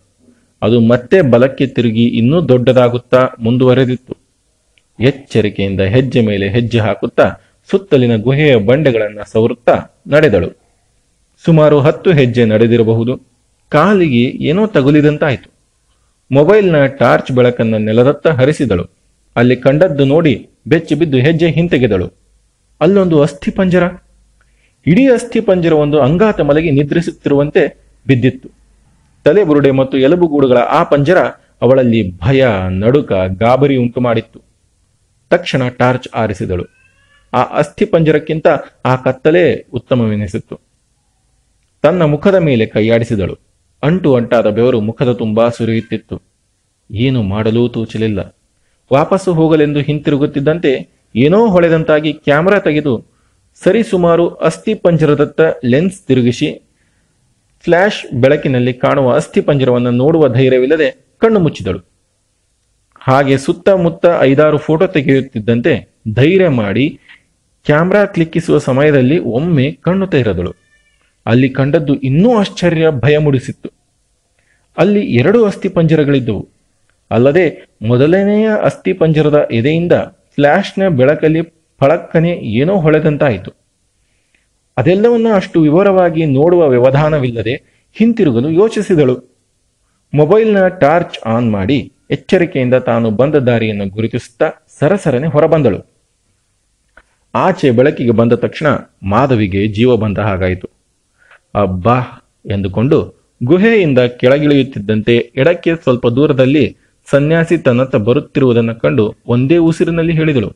[0.61, 4.13] ಅದು ಮತ್ತೆ ಬಲಕ್ಕೆ ತಿರುಗಿ ಇನ್ನೂ ದೊಡ್ಡದಾಗುತ್ತಾ ಮುಂದುವರೆದಿತ್ತು.
[4.99, 7.33] ಎಚ್ಚರಿಕೆಯಿಂದ ಹೆಜ್ಜೆ ಮೇಲೆ ಹೆಜ್ಜೆ ಹಾಕುತ್ತಾ
[7.71, 10.49] ಸುತ್ತಲಿನ ಗುಹೆಯ ಬಂಡೆಗಳನ್ನ ಸವರುತ್ತಾ ನಡೆದಳು.
[11.45, 13.21] ಸುಮಾರು ಹತ್ತು ಹೆಜ್ಜೆ ನಡೆದಿರಬಹುದು.
[13.69, 15.53] ಕಾಲಿಗೆ ಏನೋ ತಗುಲಿದಂತಾಯಿತು.
[16.31, 18.89] ಮೊಬೈಲ್ನ ಟಾರ್ಚ್ ಬೆಳಕನ್ನು ನೆಲದತ್ತ ಹರಿಸಿದಳು.
[19.35, 22.11] ಅಲ್ಲಿ ಕಂಡದ್ದು ನೋಡಿ ಬೆಚ್ಚಿ ಬಿದ್ದು ಹೆಜ್ಜೆ ಹಿಂತೆಗೆದಳು.
[22.81, 23.83] ಅಲ್ಲೊಂದು ಅಸ್ಥಿ ಪಂಜರ.
[24.87, 28.49] ಇಡೀ ಅಸ್ಥಿ ಪಂಜರ ಒಂದು ಅಂಗಾತ ಮಲಗಿ ನಿದ್ರಿಸುತ್ತಿರುವಂತೆ ಬಿದ್ದಿತ್ತು.
[29.23, 31.17] ತಲೆ ಬುರುಡೆ ಮತ್ತು ಎಲುಬುಗೂಡುಗಳ ಆ ಪಂಜರ
[31.61, 34.41] ಅವಳಲ್ಲಿ ಭಯ, ನಡುಕ, ಗಾಬರಿ ಉಂಟು ಮಾಡಿತ್ತು
[35.29, 36.82] ತಕ್ಷಣ ಟಾರ್ಚ್ ಆರಿಸಿದಳು.
[37.33, 38.47] ಆ ಅಸ್ಥಿ ಪಂಜರಕ್ಕಿಂತ
[38.85, 40.59] ಆ ಕತ್ತಲೇ ಉತ್ತಮವೆನಿಸಿತ್ತು.
[41.81, 43.37] ತನ್ನ ಮುಖದ ಮೇಲೆ ಕೈಯಾಡಿಸಿದಳು.
[43.83, 46.21] ಅಂಟು ಅಂಟಾದ ಬೆವರು ಮುಖದ ತುಂಬಾ ಸುರಿಯುತ್ತಿತ್ತು.
[46.91, 48.35] ಏನು ಮಾಡಲೂ ತೋಚಲಿಲ್ಲ.
[48.93, 53.05] ವಾಪಸ್ಸು ಹೋಗಲೆಂದು ಹಿಂತಿರುಗುತ್ತಿದ್ದಂತೆ ಏನೋ ಹೊಳೆದಂತಾಗಿ ಕ್ಯಾಮೆರಾ ತೆಗೆದು
[53.63, 56.61] ಸರಿಸುಮಾರು ಅಸ್ಥಿ ಪಂಜರದತ್ತ ಲೆನ್ಸ್ ತಿರುಗಿಸಿ
[57.63, 61.79] ಫ್ಲ್ಯಾಶ್ ಬೆಳಕಿನಲ್ಲಿ ಕಾಣುವ ಅಸ್ಥಿ ಪಂಜರವನ್ನು ನೋಡುವ ಧೈರ್ಯವಿಲ್ಲದೆ ಕಣ್ಣು ಮುಚ್ಚಿದಳು.
[62.99, 66.99] ಹಾಗೆ ಸುತ್ತಮುತ್ತ ಐದಾರು ಫೋಟೋ ತೆಗೆಯುತ್ತಿದ್ದಂತೆ ಧೈರ್ಯ ಮಾಡಿ
[67.65, 70.53] ಕ್ಯಾಮ್ರಾ ಕ್ಲಿಕ್ಕಿಸುವ ಸಮಯದಲ್ಲಿ ಒಮ್ಮೆ ಕಣ್ಣು ತೆರೆದಳು.
[71.25, 73.69] ಅಲ್ಲಿ ಕಂಡದ್ದು ಇನ್ನೂ ಆಶ್ಚರ್ಯ, ಭಯ ಮೂಡಿಸಿತ್ತು.
[74.77, 76.49] ಅಲ್ಲಿ ಎರಡು ಅಸ್ಥಿ ಪಂಜರಗಳಿದ್ದವು.
[77.11, 79.91] ಅಲ್ಲದೆ ಮೊದಲನೆಯ ಅಸ್ಥಿ ಪಂಜರದ ಎದೆಯಿಂದ
[80.35, 81.41] ಫ್ಲ್ಯಾಶ್ನ ಬೆಳಕಲ್ಲಿ
[81.79, 83.51] ಫಳಕ್ಕನೆ ಏನೋ ಹೊಳೆದಂತಾಯಿತು.
[84.77, 89.21] ಅದೆಲ್ಲವನ್ನ ಅಷ್ಟು ವಿವರವಾಗಿ ನೋಡುವ ವ್ಯವಧಾನವಿಲ್ಲದೆ ಹಿಂತಿರುಗಲು ಯೋಚಿಸಿದಳು.
[90.13, 95.92] ಮೊಬೈಲ್ನ ಟಾರ್ಚ್ ಆನ್ ಮಾಡಿ ಎಚ್ಚರಿಕೆಯಿಂದ ತಾನು ಬಂದ ದಾರಿಯನ್ನು ಗುರುತಿಸುತ್ತಾ ಸರಸರನೆ ಹೊರಬಂದಳು.
[97.35, 98.67] ಆಚೆ ಬೆಳಕಿಗೆ ಬಂದ ತಕ್ಷಣ
[99.03, 100.69] ಮಾಧವಿಗೆ ಜೀವ ಬಂದ ಹಾಗಾಯಿತು.
[101.55, 101.99] ಅಬ್ಬಾ
[102.51, 106.77] ಎಂದುಕೊಂಡು ಗುಹೆಯಿಂದ ಕೆಳಗಿಳಿಯುತ್ತಿದ್ದಂತೆ ಎಡಕ್ಕೆ ಸ್ವಲ್ಪ ದೂರದಲ್ಲಿ
[107.11, 110.55] ಸನ್ಯಾಸಿ ತನ್ನತ್ತ ಬರುತ್ತಿರುವುದನ್ನು ಕಂಡು ಒಂದೇ ಉಸಿರಿನಲ್ಲಿ ಹೇಳಿದಳು,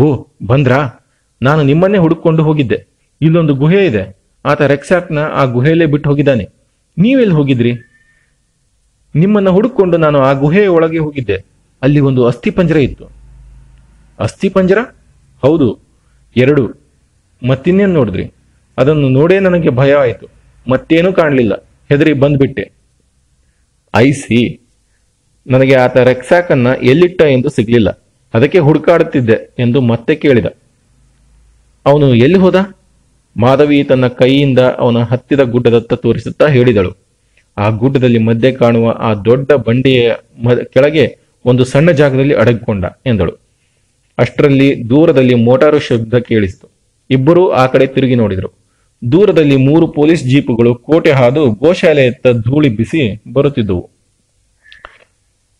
[0.00, 1.06] ಓ, ಬಂದ್ರಾ?
[1.42, 2.86] ನಾನು ನಿಮ್ಮನ್ನೇ ಹುಡುಕೊಂಡು ಹೋಗಿದ್ದೆ.
[3.20, 4.16] ಇಲ್ಲೊಂದು ಗುಹೆ ಇದೆ.
[4.44, 6.48] ಆತ ರೆಕ್ಸಾಕ್ನ ಆ ಗುಹೆಯಲ್ಲೇ ಬಿಟ್ಟು ಹೋಗಿದ್ದಾನೆ.
[6.98, 7.72] ನೀವೆಲ್ಲಿ ಹೋಗಿದ್ರಿ?
[9.14, 11.44] ನಿಮ್ಮನ್ನು ಹುಡುಕೊಂಡು ನಾನು ಆ ಗುಹೆಯ ಒಳಗೆ ಹೋಗಿದ್ದೆ.
[11.82, 13.10] ಅಲ್ಲಿ ಒಂದು ಅಸ್ಥಿ ಪಂಜರ ಇತ್ತು.
[14.18, 14.78] ಅಸ್ಥಿ ಪಂಜರ?
[15.42, 15.85] ಹೌದು.
[16.36, 16.74] ಎರಡು.
[17.48, 18.32] ಮತ್ತಿನ್ನೇನು ನೋಡಿದ್ರಿ?
[18.78, 20.26] ಅದನ್ನು ನೋಡೇ ನನಗೆ ಭಯ ಆಯಿತು.
[20.70, 21.54] ಮತ್ತೇನೂ ಕಾಣಲಿಲ್ಲ.
[21.88, 22.72] ಹೆದರಿ ಬಂದ್ಬಿಟ್ಟೆ.
[23.94, 24.60] ಐಸಿ
[25.46, 28.02] ನನಗೆ ಆತ ರೆಕ್ಸಾಕನ್ನು ಎಲ್ಲಿಟ್ಟ ಎಂದು ಸಿಗಲಿಲ್ಲ.
[28.34, 30.46] ಅದಕ್ಕೆ ಹುಡುಕಾಡುತ್ತಿದ್ದೆ ಎಂದು ಮತ್ತೆ ಕೇಳಿದ.
[31.86, 32.74] ಅವನು ಎಲ್ಲಿ ಹೋದ?
[33.36, 36.94] ಮಾಧವಿ ತನ್ನ ಕೈಯಿಂದ ಅವನ ಹತ್ತಿದ ಗುಡ್ಡದತ್ತ ತೋರಿಸುತ್ತಾ ಹೇಳಿದಳು.
[37.58, 40.14] ಆ ಗುಡ್ಡದಲ್ಲಿ ಮಧ್ಯೆ ಕಾಣುವ ಆ ದೊಡ್ಡ ಬಂಡೆಯ
[40.64, 43.45] ಕೆಳಗೆ ಒಂದು ಸಣ್ಣ ಜಾಗದಲ್ಲಿ ಅಡಗಿಕೊಂಡ ಎಂದಳು.
[44.18, 46.66] ಅಷ್ಟರಲ್ಲಿ ದೂರದಲ್ಲಿ ಮೋಟಾರು ಶಬ್ದ ಕೇಳಿಸಿತು.
[47.10, 48.48] ಇಬ್ಬರೂ ಆ ಕಡೆ ತಿರುಗಿ ನೋಡಿದರು.
[49.02, 53.00] ದೂರದಲ್ಲಿ ಮೂರು ಪೊಲೀಸ್ ಜೀಪುಗಳು ಕೋಟೆ ಹಾದು ಗೋಶಾಲೆಯತ್ತ ಧೂಳಿ ಬಿಸಿ
[53.32, 53.84] ಬರುತ್ತಿದ್ದುವು.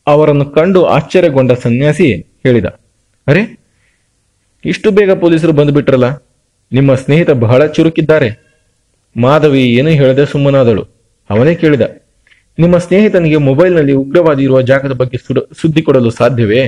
[0.07, 2.09] ಅವರನ್ನು ಕಂಡು ಆಶ್ಚರ್ಯಗೊಂಡ ಸನ್ಯಾಸಿ
[2.45, 2.69] ಹೇಳಿದ,
[3.27, 3.43] ಅರೆ,
[4.65, 6.09] ಇಷ್ಟು ಬೇಗ ಪೊಲೀಸರು ಬಂದುಬಿಟ್ರಲ್ಲ,
[6.73, 8.29] ನಿಮ್ಮ ಸ್ನೇಹಿತ ಬಹಳ ಚುರುಕಿದ್ದಾರೆ.
[9.17, 10.83] ಮಾಧವಿ ಏನು ಹೇಳದೆ ಸುಮ್ಮನಾದಳು.
[11.31, 11.85] ಅವನೇ ಕೇಳಿದ,
[12.59, 15.19] ನಿಮ್ಮ ಸ್ನೇಹಿತನಿಗೆ ಮೊಬೈಲ್ನಲ್ಲಿ ಉಗ್ರವಾದಿ ಇರುವ ಜಾಗದ ಬಗ್ಗೆ
[15.61, 16.63] ಸುದ್ದಿ ಕೊಡಲು ಸಾಧ್ಯವೇ?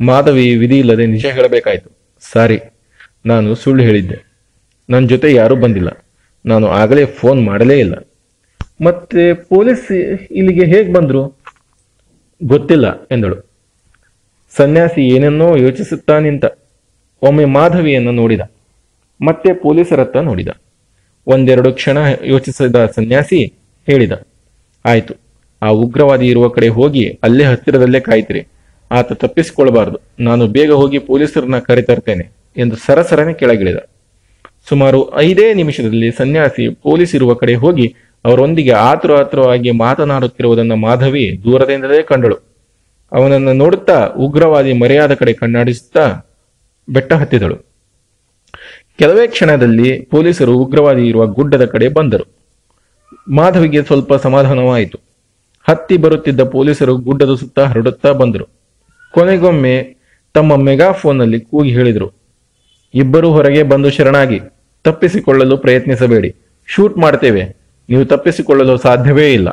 [0.00, 1.90] ಮಾಧವಿ ವಿಧಿ ಇಲ್ಲದೆ ನಿಜ ಹೇಳಬೇಕಾಯಿತು.
[2.20, 2.60] ಸಾರಿ,
[3.26, 4.18] ನಾನು ಸುಳ್ಳು ಹೇಳಿದ್ದೆ.
[4.90, 6.04] ನನ್ನ ಜೊತೆ ಯಾರೂ ಬಂದಿಲ್ಲ.
[6.46, 7.94] ನಾನು ಆಗಲೇ ಫೋನ್ ಮಾಡಲೇ ಇಲ್ಲ.
[8.80, 9.92] ಮತ್ತೆ ಪೊಲೀಸ್
[10.30, 11.40] ಇಲ್ಲಿಗೆ ಹೇಗೆ ಬಂದರು?
[12.44, 13.36] ಗೊತ್ತಿಲ್ಲ, ಎಂದಳು.
[14.56, 16.44] ಸನ್ಯಾಸಿ ಏನನ್ನೋ ಯೋಚಿಸುತ್ತಾ ನಿಂತ
[17.22, 18.40] ಒಮ್ಮೆ ಮಾಧವಿಯನ್ನು ನೋಡಿದ.
[19.20, 20.48] ಮತ್ತೆ ಪೊಲೀಸರತ್ತ ನೋಡಿದ.
[21.26, 23.40] ಒಂದೆರಡು ಕ್ಷಣ ಯೋಚಿಸಿದ ಸನ್ಯಾಸಿ
[23.86, 24.12] ಹೇಳಿದ.
[24.84, 25.14] ಆಯಿತು,
[25.62, 28.42] ಆ ಉಗ್ರವಾದಿ ಇರುವ ಕಡೆ ಹೋಗಿ ಅಲ್ಲೇ ಹತ್ತಿರದಲ್ಲೇ ಕಾಯ್ತಿರಿ.
[28.90, 30.00] ಆತ ತಪ್ಪಿಸಿಕೊಳ್ಳಬಾರದು.
[30.20, 33.76] ನಾನು ಬೇಗ ಹೋಗಿ ಪೊಲೀಸರನ್ನ ಕರೆತರ್ತೇನೆ ಎಂದು ಸರಸರನೆ ಕೆಳಗಿಳಿದ.
[34.68, 42.36] ಸುಮಾರು ಐದೇ ನಿಮಿಷದಲ್ಲಿ ಸನ್ಯಾಸಿ ಪೊಲೀಸ್ ಇರುವ ಕಡೆ ಹೋಗಿ ಅವರೊಂದಿಗೆ ಆತುರ ಆತುರವಾಗಿ ಮಾತನಾಡುತ್ತಿರುವುದನ್ನು ಮಾಧವಿ ದೂರದಿಂದಲೇ ಕಂಡಳು.
[43.12, 46.34] ಅವನನ್ನು ನೋಡುತ್ತಾ ಉಗ್ರವಾದಿ ಮರೆಯಾದ ಕಡೆ ಕಣ್ಣಾಡಿಸುತ್ತಾ
[46.88, 47.56] ಬೆಟ್ಟ ಹತ್ತಿದಳು.
[48.98, 52.38] ಕೆಲವೇ ಕ್ಷಣದಲ್ಲಿ ಪೊಲೀಸರು ಉಗ್ರವಾದಿ ಇರುವ ಗುಡ್ಡದ ಕಡೆ ಬಂದರು.
[53.28, 54.98] ಮಾಧವಿಗೆ ಸ್ವಲ್ಪ ಸಮಾಧಾನವಾಯಿತು.
[55.68, 58.57] ಹತ್ತಿ ಬರುತ್ತಿದ್ದ ಪೊಲೀಸರು ಗುಡ್ಡದ ಸುತ್ತ ಹರಡುತ್ತಾ ಬಂದರು.
[59.14, 59.74] ಕೊನೆಗೊಮ್ಮೆ
[60.34, 62.08] ತಮ್ಮ ಮೆಗಾಫೋನ್ನಲ್ಲಿ ಕೂಗಿ ಹೇಳಿದರು,
[62.94, 64.38] ಇಬ್ಬರೂ ಹೊರಗೆ ಬಂದು ಶರಣಾಗಿ,
[64.84, 66.30] ತಪ್ಪಿಸಿಕೊಳ್ಳಲು ಪ್ರಯತ್ನಿಸಬೇಡಿ,
[66.68, 67.44] ಶೂಟ್ ಮಾಡ್ತೇವೆ,
[67.88, 69.48] ನೀವು ತಪ್ಪಿಸಿಕೊಳ್ಳಲು ಸಾಧ್ಯವೇ ಇಲ್ಲ.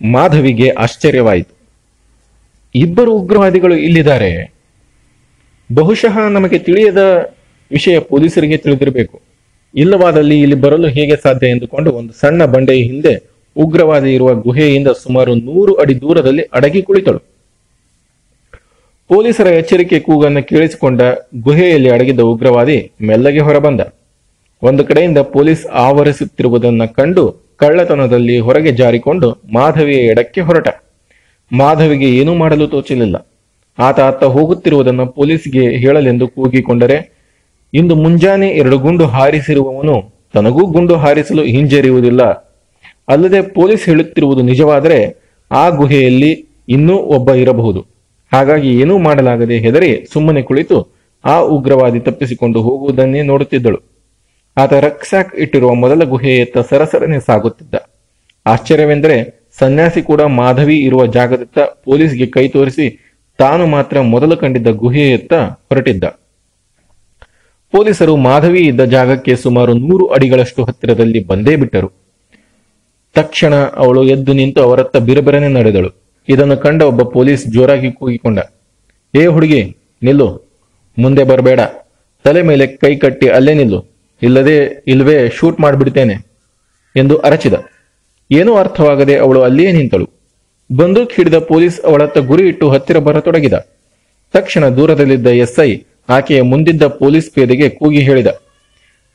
[0.00, 1.54] ಮಾಧವಿಗೆ ಆಶ್ಚರ್ಯವಾಯಿತು.
[2.74, 4.30] ಇಬ್ಬರು ಉಗ್ರವಾದಿಗಳು ಇಲ್ಲಿದ್ದಾರೆ.
[5.74, 7.02] ಬಹುಶಃ ನಮಗೆ ತಿಳಿಯದ
[7.70, 9.16] ವಿಷಯ ಪೊಲೀಸರಿಗೆ ತಿಳಿದಿರಬೇಕು.
[9.74, 13.14] ಇಲ್ಲವಾದಲ್ಲಿ ಇಲ್ಲಿ ಬರಲು ಹೇಗೆ ಸಾಧ್ಯ ಎಂದುಕೊಂಡು ಒಂದು ಸಣ್ಣ ಬಂಡೆಯ ಹಿಂದೆ
[13.56, 17.18] ಉಗ್ರವಾದಿ ಇರುವ ಗುಹೆಯಿಂದ ಸುಮಾರು ನೂರು ಅಡಿ ದೂರದಲ್ಲಿ ಅಡಗಿ ಕುಳಿತಳು.
[19.08, 21.00] ಪೊಲೀಸರ ಎಚ್ಚರಿಕೆ ಕೂಗನ್ನು ಕೇಳಿಸಿಕೊಂಡ
[21.42, 23.80] ಗುಹೆಯಲ್ಲಿ ಅಡಗಿದ್ದ ಉಗ್ರವಾದಿ ಮೆಲ್ಲಗೆ ಹೊರಬಂದ.
[24.62, 30.68] ಒಂದು ಕಡೆಯಿಂದ ಪೊಲೀಸ್ ಆವರಿಸುತ್ತಿರುವುದನ್ನ ಕಂಡು ಕಳ್ಳತನದಲ್ಲಿ ಹೊರಗೆ ಜಾರಿಕೊಂಡು ಮಾಧವಿಯ ಎಡಕ್ಕೆ ಹೊರಟ.
[31.52, 33.26] ಮಾಧವಿಗೆ ಏನೂ ಮಾಡಲು ತೋಚಲಿಲ್ಲ.
[33.78, 37.16] ಆತ ಅತ್ತ ಹೋಗುತ್ತಿರುವುದನ್ನು ಪೊಲೀಸ್ಗೆ ಹೇಳಲೆಂದು ಕೂಗಿಕೊಂಡರೆ,
[37.74, 42.45] ಇಂದು ಮುಂಜಾನೆ ಎರಡು ಗುಂಡು ಹಾರಿಸಿರುವವನು ತನಗೂ ಗುಂಡು ಹಾರಿಸಲು ಹಿಂಜರಿಯುವುದಿಲ್ಲ.
[43.08, 45.16] ಅಲ್ಲದೆ ಪೊಲೀಸ್ ಹೇಳುತ್ತಿರುವುದು ನಿಜವಾದರೆ
[45.50, 47.86] ಆ ಗುಹೆಯಲ್ಲಿ ಇನ್ನೂ ಒಬ್ಬ ಇರಬಹುದು.
[48.32, 53.78] ಹಾಗಾಗಿ ಏನೂ ಮಾಡಲಾಗದೆ ಹೆದರಿ ಸುಮ್ಮನೆ ಕುಳಿತು ಆ ಉಗ್ರವಾದಿ ತಪ್ಪಿಸಿಕೊಂಡು ಹೋಗುವುದನ್ನೇ ನೋಡುತ್ತಿದ್ದಳು.
[54.56, 57.74] ಆತ ರಕ್ಸಾಕ್ ಇಟ್ಟಿರುವ ಮೊದಲ ಗುಹೆಯತ್ತ ಸರಸರನೆ ಸಾಗುತ್ತಿದ್ದ.
[58.46, 66.04] ಆಶ್ಚರ್ಯವೆಂದರೆ ಸನ್ಯಾಸಿ ಕೂಡ ಮಾಧವಿ ಇರುವ ಜಾಗದತ್ತ ಪೊಲೀಸ್ಗೆ ಕೈ ತೋರಿಸಿ ತಾನು ಮಾತ್ರ ಮೊದಲು ಕಂಡಿದ್ದ ಗುಹೆಯತ್ತ ಹೊರಟಿದ್ದ.
[67.70, 72.05] ಪೊಲೀಸರು ಮಾಧವಿ ಇದ್ದ ಜಾಗಕ್ಕೆ ಸುಮಾರು ನೂರು ಅಡಿಗಳಷ್ಟು ಹತ್ತಿರದಲ್ಲಿ ಬಂದೇ ಬಿಟ್ಟರು.
[73.16, 75.90] ತಕ್ಷಣ ಅವಳು ಎದ್ದು ನಿಂತು ಅವರತ್ತ ಬಿರಬಿರನೆ ನಡೆದಳು.
[76.28, 78.38] ಇದನ್ನು ಕಂಡ ಒಬ್ಬ ಪೊಲೀಸ್ ಜೋರಾಗಿ ಕೂಗಿಕೊಂಡ.
[79.14, 79.60] ಏ ಹುಡುಗಿ,
[80.02, 80.28] ನಿಲ್ಲು.
[80.96, 81.60] ಮುಂದೆ ಬರಬೇಡ.
[82.24, 83.80] ತಲೆ ಮೇಲೆ ಕೈ ಕಟ್ಟಿ ಅಲ್ಲೇ ನಿಲ್ಲು.
[84.22, 86.16] ಇಲ್ಲದೆ, ಇಲ್ವೇ ಶೂಟ್ ಮಾಡಿಬಿಡ್ತೇನೆ,
[86.96, 87.56] ಎಂದು ಅರಚಿದ.
[88.30, 90.06] ಏನೂ ಅರ್ಥವಾಗದೆ ಅವಳು ಅಲ್ಲಿಯೇ ನಿಂತಳು.
[90.70, 93.56] ಬಂದೂಕ್ ಹಿಡಿದ ಪೊಲೀಸ್ ಅವಳತ್ತ ಗುರಿ ಇಟ್ಟು ಹತ್ತಿರ ಬರತೊಡಗಿದ.
[94.34, 95.70] ತಕ್ಷಣ ದೂರದಲ್ಲಿದ್ದ ಎಸ್ಐ
[96.08, 98.30] ಆಕೆಯ ಮುಂದಿದ್ದ ಪೊಲೀಸ್ ಪೇದೆಗೆ ಕೂಗಿ ಹೇಳಿದ.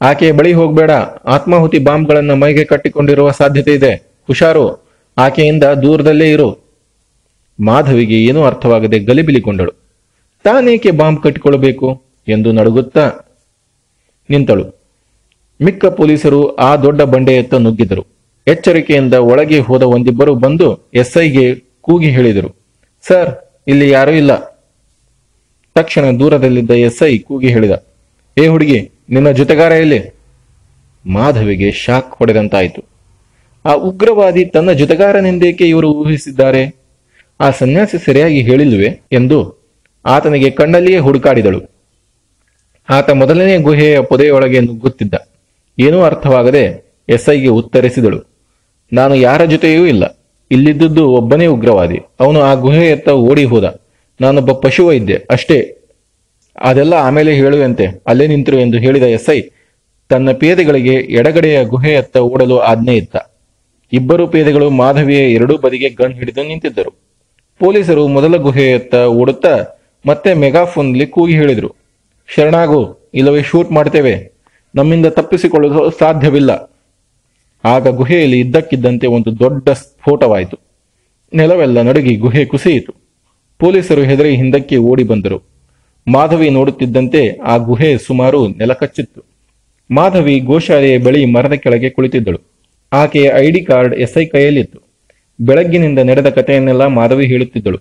[0.01, 0.91] ಆಕೆಯ ಬಳಿ ಹೋಗ್ಬೇಡ.
[1.25, 3.91] ಆತ್ಮಾಹುತಿ ಬಾಂಬ್ಗಳನ್ನು ಮೈಗೆ ಕಟ್ಟಿಕೊಂಡಿರುವ ಸಾಧ್ಯತೆ ಇದೆ.
[4.27, 4.65] ಹುಷಾರು.
[5.17, 6.49] ಆಕೆಯಿಂದ ದೂರದಲ್ಲೇ ಇರು.
[7.59, 9.71] ಮಾಧವಿಗೆ ಏನೂ ಅರ್ಥವಾಗದೆ ಗಲಿಬಿಲಿಗೊಂಡಳು.
[10.43, 11.87] ತಾನೇಕೆ ಬಾಂಬ್ ಕಟ್ಟಿಕೊಳ್ಳಬೇಕು
[12.27, 13.03] ಎಂದು ನಡುಗುತ್ತಾ
[14.29, 14.65] ನಿಂತಳು.
[15.59, 18.03] ಮಿಕ್ಕ ಪೊಲೀಸರು ಆ ದೊಡ್ಡ ಬಂಡೆಯತ್ತ ನುಗ್ಗಿದರು.
[18.47, 21.45] ಎಚ್ಚರಿಕೆಯಿಂದ ಒಳಗೆ ಹೋದ ಒಂದಿಬ್ಬರು ಬಂದು ಎಸ್ಐಗೆ
[21.81, 22.49] ಕೂಗಿ ಹೇಳಿದರು.
[23.07, 23.29] ಸರ್,
[23.67, 24.31] ಇಲ್ಲಿ ಯಾರೂ ಇಲ್ಲ.
[25.75, 27.73] ತಕ್ಷಣ ದೂರದಲ್ಲಿದ್ದ ಎಸ್ಐ ಕೂಗಿ ಹೇಳಿದ,
[28.37, 30.15] ಏ ಹುಡುಗಿ ನಿನ್ನ ಜೊತೆಗಾರ ಎಲ್ಲಿ?
[31.05, 32.83] ಮಾಧವಿಗೆ ಶಾಕ್ ಹೊಡೆದಂತಾಯಿತು.
[33.65, 36.75] ಆ ಉಗ್ರವಾದಿ ತನ್ನ ಜೊತೆಗಾರನೆಂದೇಕೆ ಇವರು ಊಹಿಸಿದ್ದಾರೆ?
[37.39, 39.61] ಆ ಸನ್ಯಾಸಿ ಸರಿಯಾಗಿ ಹೇಳಿಲ್ವೆ ಎಂದು
[40.05, 41.61] ಆತನಿಗೆ ಕಣ್ಣಲ್ಲಿಯೇ ಹುಡುಕಾಡಿದಳು.
[42.89, 45.13] ಆತ ಮೊದಲನೇ ಗುಹೆಯ ಪೊದೆಯೊಳಗೆ ನುಗ್ಗುತ್ತಿದ್ದ.
[45.79, 48.21] ಏನೂ ಅರ್ಥವಾಗದೆ ಎಸ್ಐಗೆ ಉತ್ತರಿಸಿದಳು.
[48.93, 50.21] ನಾನು ಯಾರ ಜೊತೆಯೂ ಇಲ್ಲ.
[50.51, 51.99] ಇಲ್ಲಿದ್ದುದು ಒಬ್ಬನೇ ಉಗ್ರವಾದಿ.
[52.19, 53.81] ಅವನು ಆ ಗುಹೆಯತ್ತ ಓಡಿ ಹೋದ.
[54.21, 55.17] ನಾನೊಬ್ಬ ಪಶುವೈದ್ಯ.
[55.29, 55.80] ಅಷ್ಟೇ.
[56.55, 59.39] ಅದೆಲ್ಲ ಆಮೇಲೆ ಹೇಳುವಂತೆ, ಅಲ್ಲೇ ನಿಂತರು ಎಂದು ಹೇಳಿದ ಎಸ್ಐ
[60.09, 63.17] ತನ್ನ ಪೇದೆಗಳಿಗೆ ಎಡಗಡೆಯ ಗುಹೆಯತ್ತ ಓಡಲು ಆಜ್ಞೆ ಇತ್ತ.
[63.93, 66.91] ಇಬ್ಬರು ಪೇದೆಗಳು ಮಾಧವಿಯ ಎರಡೂ ಬದಿಗೆ ಗನ್ ಹಿಡಿದು ನಿಂತಿದ್ದರು.
[67.59, 69.53] ಪೊಲೀಸರು ಮೊದಲ ಗುಹೆಯತ್ತ ಓಡುತ್ತಾ
[70.05, 71.75] ಮತ್ತೆ ಮೆಗಾಫೋನ್ಲಿ ಕೂಗಿ ಹೇಳಿದರು,
[72.29, 72.81] ಶರಣಾಗು,
[73.13, 74.13] ಇಲ್ಲವೇ ಶೂಟ್ ಮಾಡ್ತೇವೆ,
[74.75, 76.51] ನಮ್ಮಿಂದ ತಪ್ಪಿಸಿಕೊಳ್ಳಲು ಸಾಧ್ಯವಿಲ್ಲ.
[77.63, 80.57] ಆಗ ಗುಹೆಯಲ್ಲಿ ಇದ್ದಕ್ಕಿದ್ದಂತೆ ಒಂದು ದೊಡ್ಡ ಸ್ಫೋಟವಾಯಿತು.
[81.33, 82.93] ನೆಲವೆಲ್ಲ ನಡುಗಿ ಗುಹೆ ಕುಸಿಯಿತು.
[83.59, 85.50] ಪೊಲೀಸರು ಹೆದರಿ ಹಿಂದಕ್ಕೆ ಓಡಿ ಬಂದರು.
[86.07, 89.21] ಮಾಧವಿ ನೋಡುತ್ತಿದ್ದಂತೆ ಆ ಗುಹೆ ಸುಮಾರು ನೆಲಕಚ್ಚಿತ್ತು.
[89.91, 92.39] ಮಾಧವಿ ಗೋಶಾಲೆಯ ಬಳಿ ಮರದ ಕೆಳಗೆ ಕುಳಿತಿದ್ದಳು.
[92.93, 94.79] ಆಕೆಯ ಐಡಿ ಕಾರ್ಡ್ ಎಸ್ಐ ಕೈಯಲ್ಲಿತ್ತು.
[95.41, 97.79] ಬೆಳಗ್ಗಿನಿಂದ ನಡೆದ ಕಥೆಯನ್ನೆಲ್ಲ ಮಾಧವಿ ಹೇಳುತ್ತಿದ್ದಳು.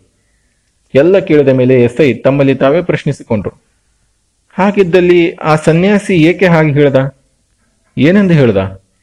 [0.95, 3.51] ಎಲ್ಲ ಕೇಳಿದ ಮೇಲೆ ಎಸ್ಐ ತಮ್ಮಲ್ಲಿ ತಾವೇ ಪ್ರಶ್ನಿಸಿಕೊಂಡ್ರು.
[4.53, 7.17] ಹಾಗಿದ್ದಲ್ಲಿ ಆ ಸನ್ಯಾಸಿ ಏಕೆ ಹಾಗೆ ಹೇಳ್ದ?
[7.99, 8.57] ಏನೆಂದು ಹೇಳ್ದ?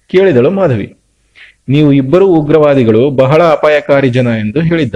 [0.07, 0.95] ಕೇಳಿದಳು ಮಾಧವಿ.
[1.69, 4.95] ನೀವು ಇಬ್ಬರು ಉಗ್ರವಾದಿಗಳು, ಬಹಳ ಅಪಾಯಕಾರಿ ಜನ ಎಂದು ಹೇಳಿದ್ದ.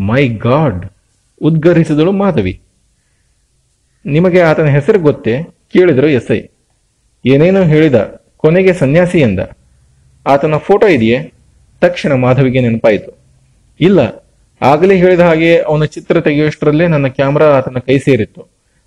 [0.00, 0.86] My God!
[1.42, 2.60] ಉದ್ಗರಿಸಿದಳು ಮಾಧವಿ.
[4.06, 5.42] ನಿಮಗೆ ಆತನ ಹೆಸರು ಗೊತ್ತೇ?
[5.72, 6.40] ಕೇಳಿದರು ಎಸ್ಐ.
[7.26, 9.40] ಏನೇನೋ ಹೇಳಿದ ಕೊನೆಗೆ ಸನ್ಯಾಸಿ ಎಂದ.
[10.26, 11.32] ಆತನ ಫೋಟೋ ಇದೆಯೇ?
[11.80, 13.18] ತಕ್ಷಣ ಮಾಧವಿಗೆ ನೆನಪಾಯಿತು.
[13.80, 14.00] ಇಲ್ಲ,
[14.62, 18.42] ಆಗಲೇ ಹೇಳಿದ ಹಾಗೆ ಅವನ ಚಿತ್ರ ತೆಗೆಯುವಷ್ಟರಲ್ಲೇ ನನ್ನ ಕ್ಯಾಮ್ರಾ ಆತನ ಕೈ ಸೇರಿತ್ತು.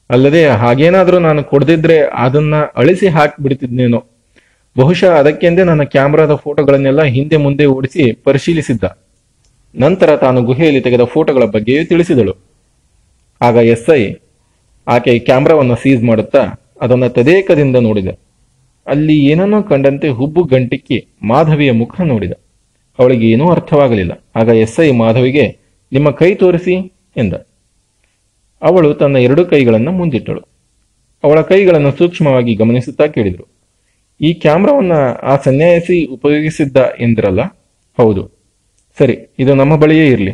[0.09, 4.03] ಅಲ್ಲದೆ ಹಾಗೇನಾದರೂ ನಾನು ಕೊಡದಿದ್ರೆ ಅದನ್ನ ಅಳಿಸಿ ಹಾಕಿ ಬಿಡ್ತಿದ್ನೇನೋ.
[4.77, 8.83] ಬಹುಶಃ ಅದಕ್ಕೆಂದೇ ನನ್ನ ಕ್ಯಾಮ್ರಾದ ಫೋಟೋಗಳನ್ನೆಲ್ಲ ಹಿಂದೆ ಮುಂದೆ ಓಡಿಸಿ ಪರಿಶೀಲಿಸಿದ್ದ.
[9.75, 12.35] ನಂತರ ತಾನು ಗುಹೆಯಲ್ಲಿ ತೆಗೆದ ಫೋಟೋಗಳ ಬಗ್ಗೆಯೂ ತಿಳಿಸಿದಳು.
[13.41, 14.13] ಆಗ ಎಸ್ಐ
[14.87, 16.43] ಆಕೆ ಕ್ಯಾಮ್ರಾವನ್ನು ಸೀಸ್ ಮಾಡುತ್ತಾ
[16.81, 18.07] ಅದನ್ನು ತದೇಕದಿಂದ ನೋಡಿದ.
[18.87, 22.31] ಅಲ್ಲಿ ಏನನ್ನೋ ಕಂಡಂತೆ ಹುಬ್ಬು ಗಂಟಿಕ್ಕಿ ಮಾಧವಿಯ ಮುಖ ನೋಡಿದ.
[22.99, 24.13] ಅವಳಿಗೆ ಏನೂ ಅರ್ಥವಾಗಲಿಲ್ಲ.
[24.35, 25.45] ಆಗ ಎಸ್ ಐ ಮಾಧವಿಗೆ,
[25.91, 26.75] ನಿಮ್ಮ ಕೈ ತೋರಿಸಿ
[27.17, 27.33] ಎಂದ.
[28.61, 30.41] ಅವಳು ತನ್ನ ಎರಡು ಕೈಗಳನ್ನು ಮುಂದಿಟ್ಟಳು.
[31.23, 33.45] ಅವಳ ಕೈಗಳನ್ನು ಸೂಕ್ಷ್ಮವಾಗಿ ಗಮನಿಸುತ್ತಾ ಕೇಳಿದರು.
[34.21, 37.41] ಈ ಕ್ಯಾಮ್ರಾವನ್ನು ಆ ಸನ್ಯಾಸಿ ಉಪಯೋಗಿಸಿದ್ದ ಎಂದಿರಲ್ಲ?
[37.97, 38.23] ಹೌದು.
[38.97, 40.33] ಸರಿ, ಇದು ನಮ್ಮ ಬಳಿಯೇ ಇರಲಿ.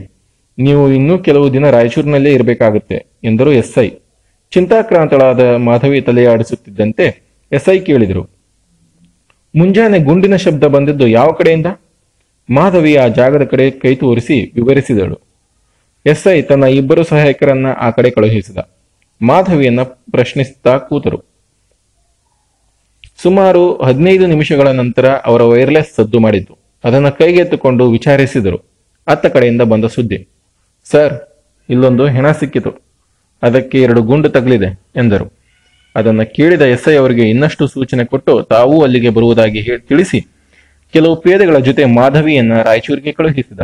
[0.57, 3.89] ನೀವು ಇನ್ನೂ ಕೆಲವು ದಿನ ರಾಯಚೂರಿನಲ್ಲೇ ಇರಬೇಕಾಗುತ್ತೆ, ಎಂದರು ಎಸ್ಐ.
[4.51, 8.29] ಚಿಂತಾಕ್ರಾಂತಳಾದ ಮಾಧವಿ ತಲೆಯಾಡಿಸುತ್ತಿದ್ದಂತೆ ಎಸ್ಐ ಕೇಳಿದರು.
[9.55, 11.65] ಮುಂಜಾನೆ ಗುಂಡಿನ ಶಬ್ದ ಬಂದಿದ್ದು ಯಾವ ಕಡೆಯಿಂದ?
[12.49, 15.19] ಮಾಧವಿ ಆ ಜಾಗದ ಕಡೆ ಕೈ ತೋರಿಸಿ ವಿವರಿಸಿದಳು.
[16.05, 18.57] ಎಸ್ಐ ತನ್ನ ಇಬ್ಬರು ಸಹಾಯಕರನ್ನ ಆ ಕಡೆ ಕಳುಹಿಸಿದ.
[19.21, 21.19] ಮಾಧವಿಯನ್ನ ಪ್ರಶ್ನಿಸುತ್ತಾ ಕೂತರು.
[23.21, 26.57] ಸುಮಾರು ಹದಿನೈದು ನಿಮಿಷಗಳ ನಂತರ ಅವರ ವೈರ್ಲೆಸ್ ಸದ್ದು ಮಾಡಿದ್ದು.
[26.83, 28.59] ಅದನ್ನ ಕೈಗೆತ್ತಿಕೊಂಡು ವಿಚಾರಿಸಿದರು.
[29.07, 30.27] ಅತ್ತ ಕಡೆಯಿಂದ ಬಂದ ಸುದ್ದಿ.
[30.83, 31.19] ಸರ್,
[31.69, 32.90] ಇಲ್ಲೊಂದು ಹೆಣ ಸಿಕ್ಕಿತು.
[33.43, 35.27] ಅದಕ್ಕೆ ಎರಡು ಗುಂಡು ತಗಲಿದೆ ಎಂದರು.
[35.95, 40.19] ಅದನ್ನು ಕೇಳಿದ ಎಸ್ಐ ಅವರಿಗೆ ಇನ್ನಷ್ಟು ಸೂಚನೆ ಕೊಟ್ಟು ತಾವೂ ಅಲ್ಲಿಗೆ ಬರುವುದಾಗಿ ತಿಳಿಸಿ,
[40.93, 43.59] ಕೆಲವು ಪೇದೆಗಳ ಜೊತೆ ಮಾಧವಿಯನ್ನ ರಾಯಚೂರಿಗೆ ಕಳುಹಿಸಿದ.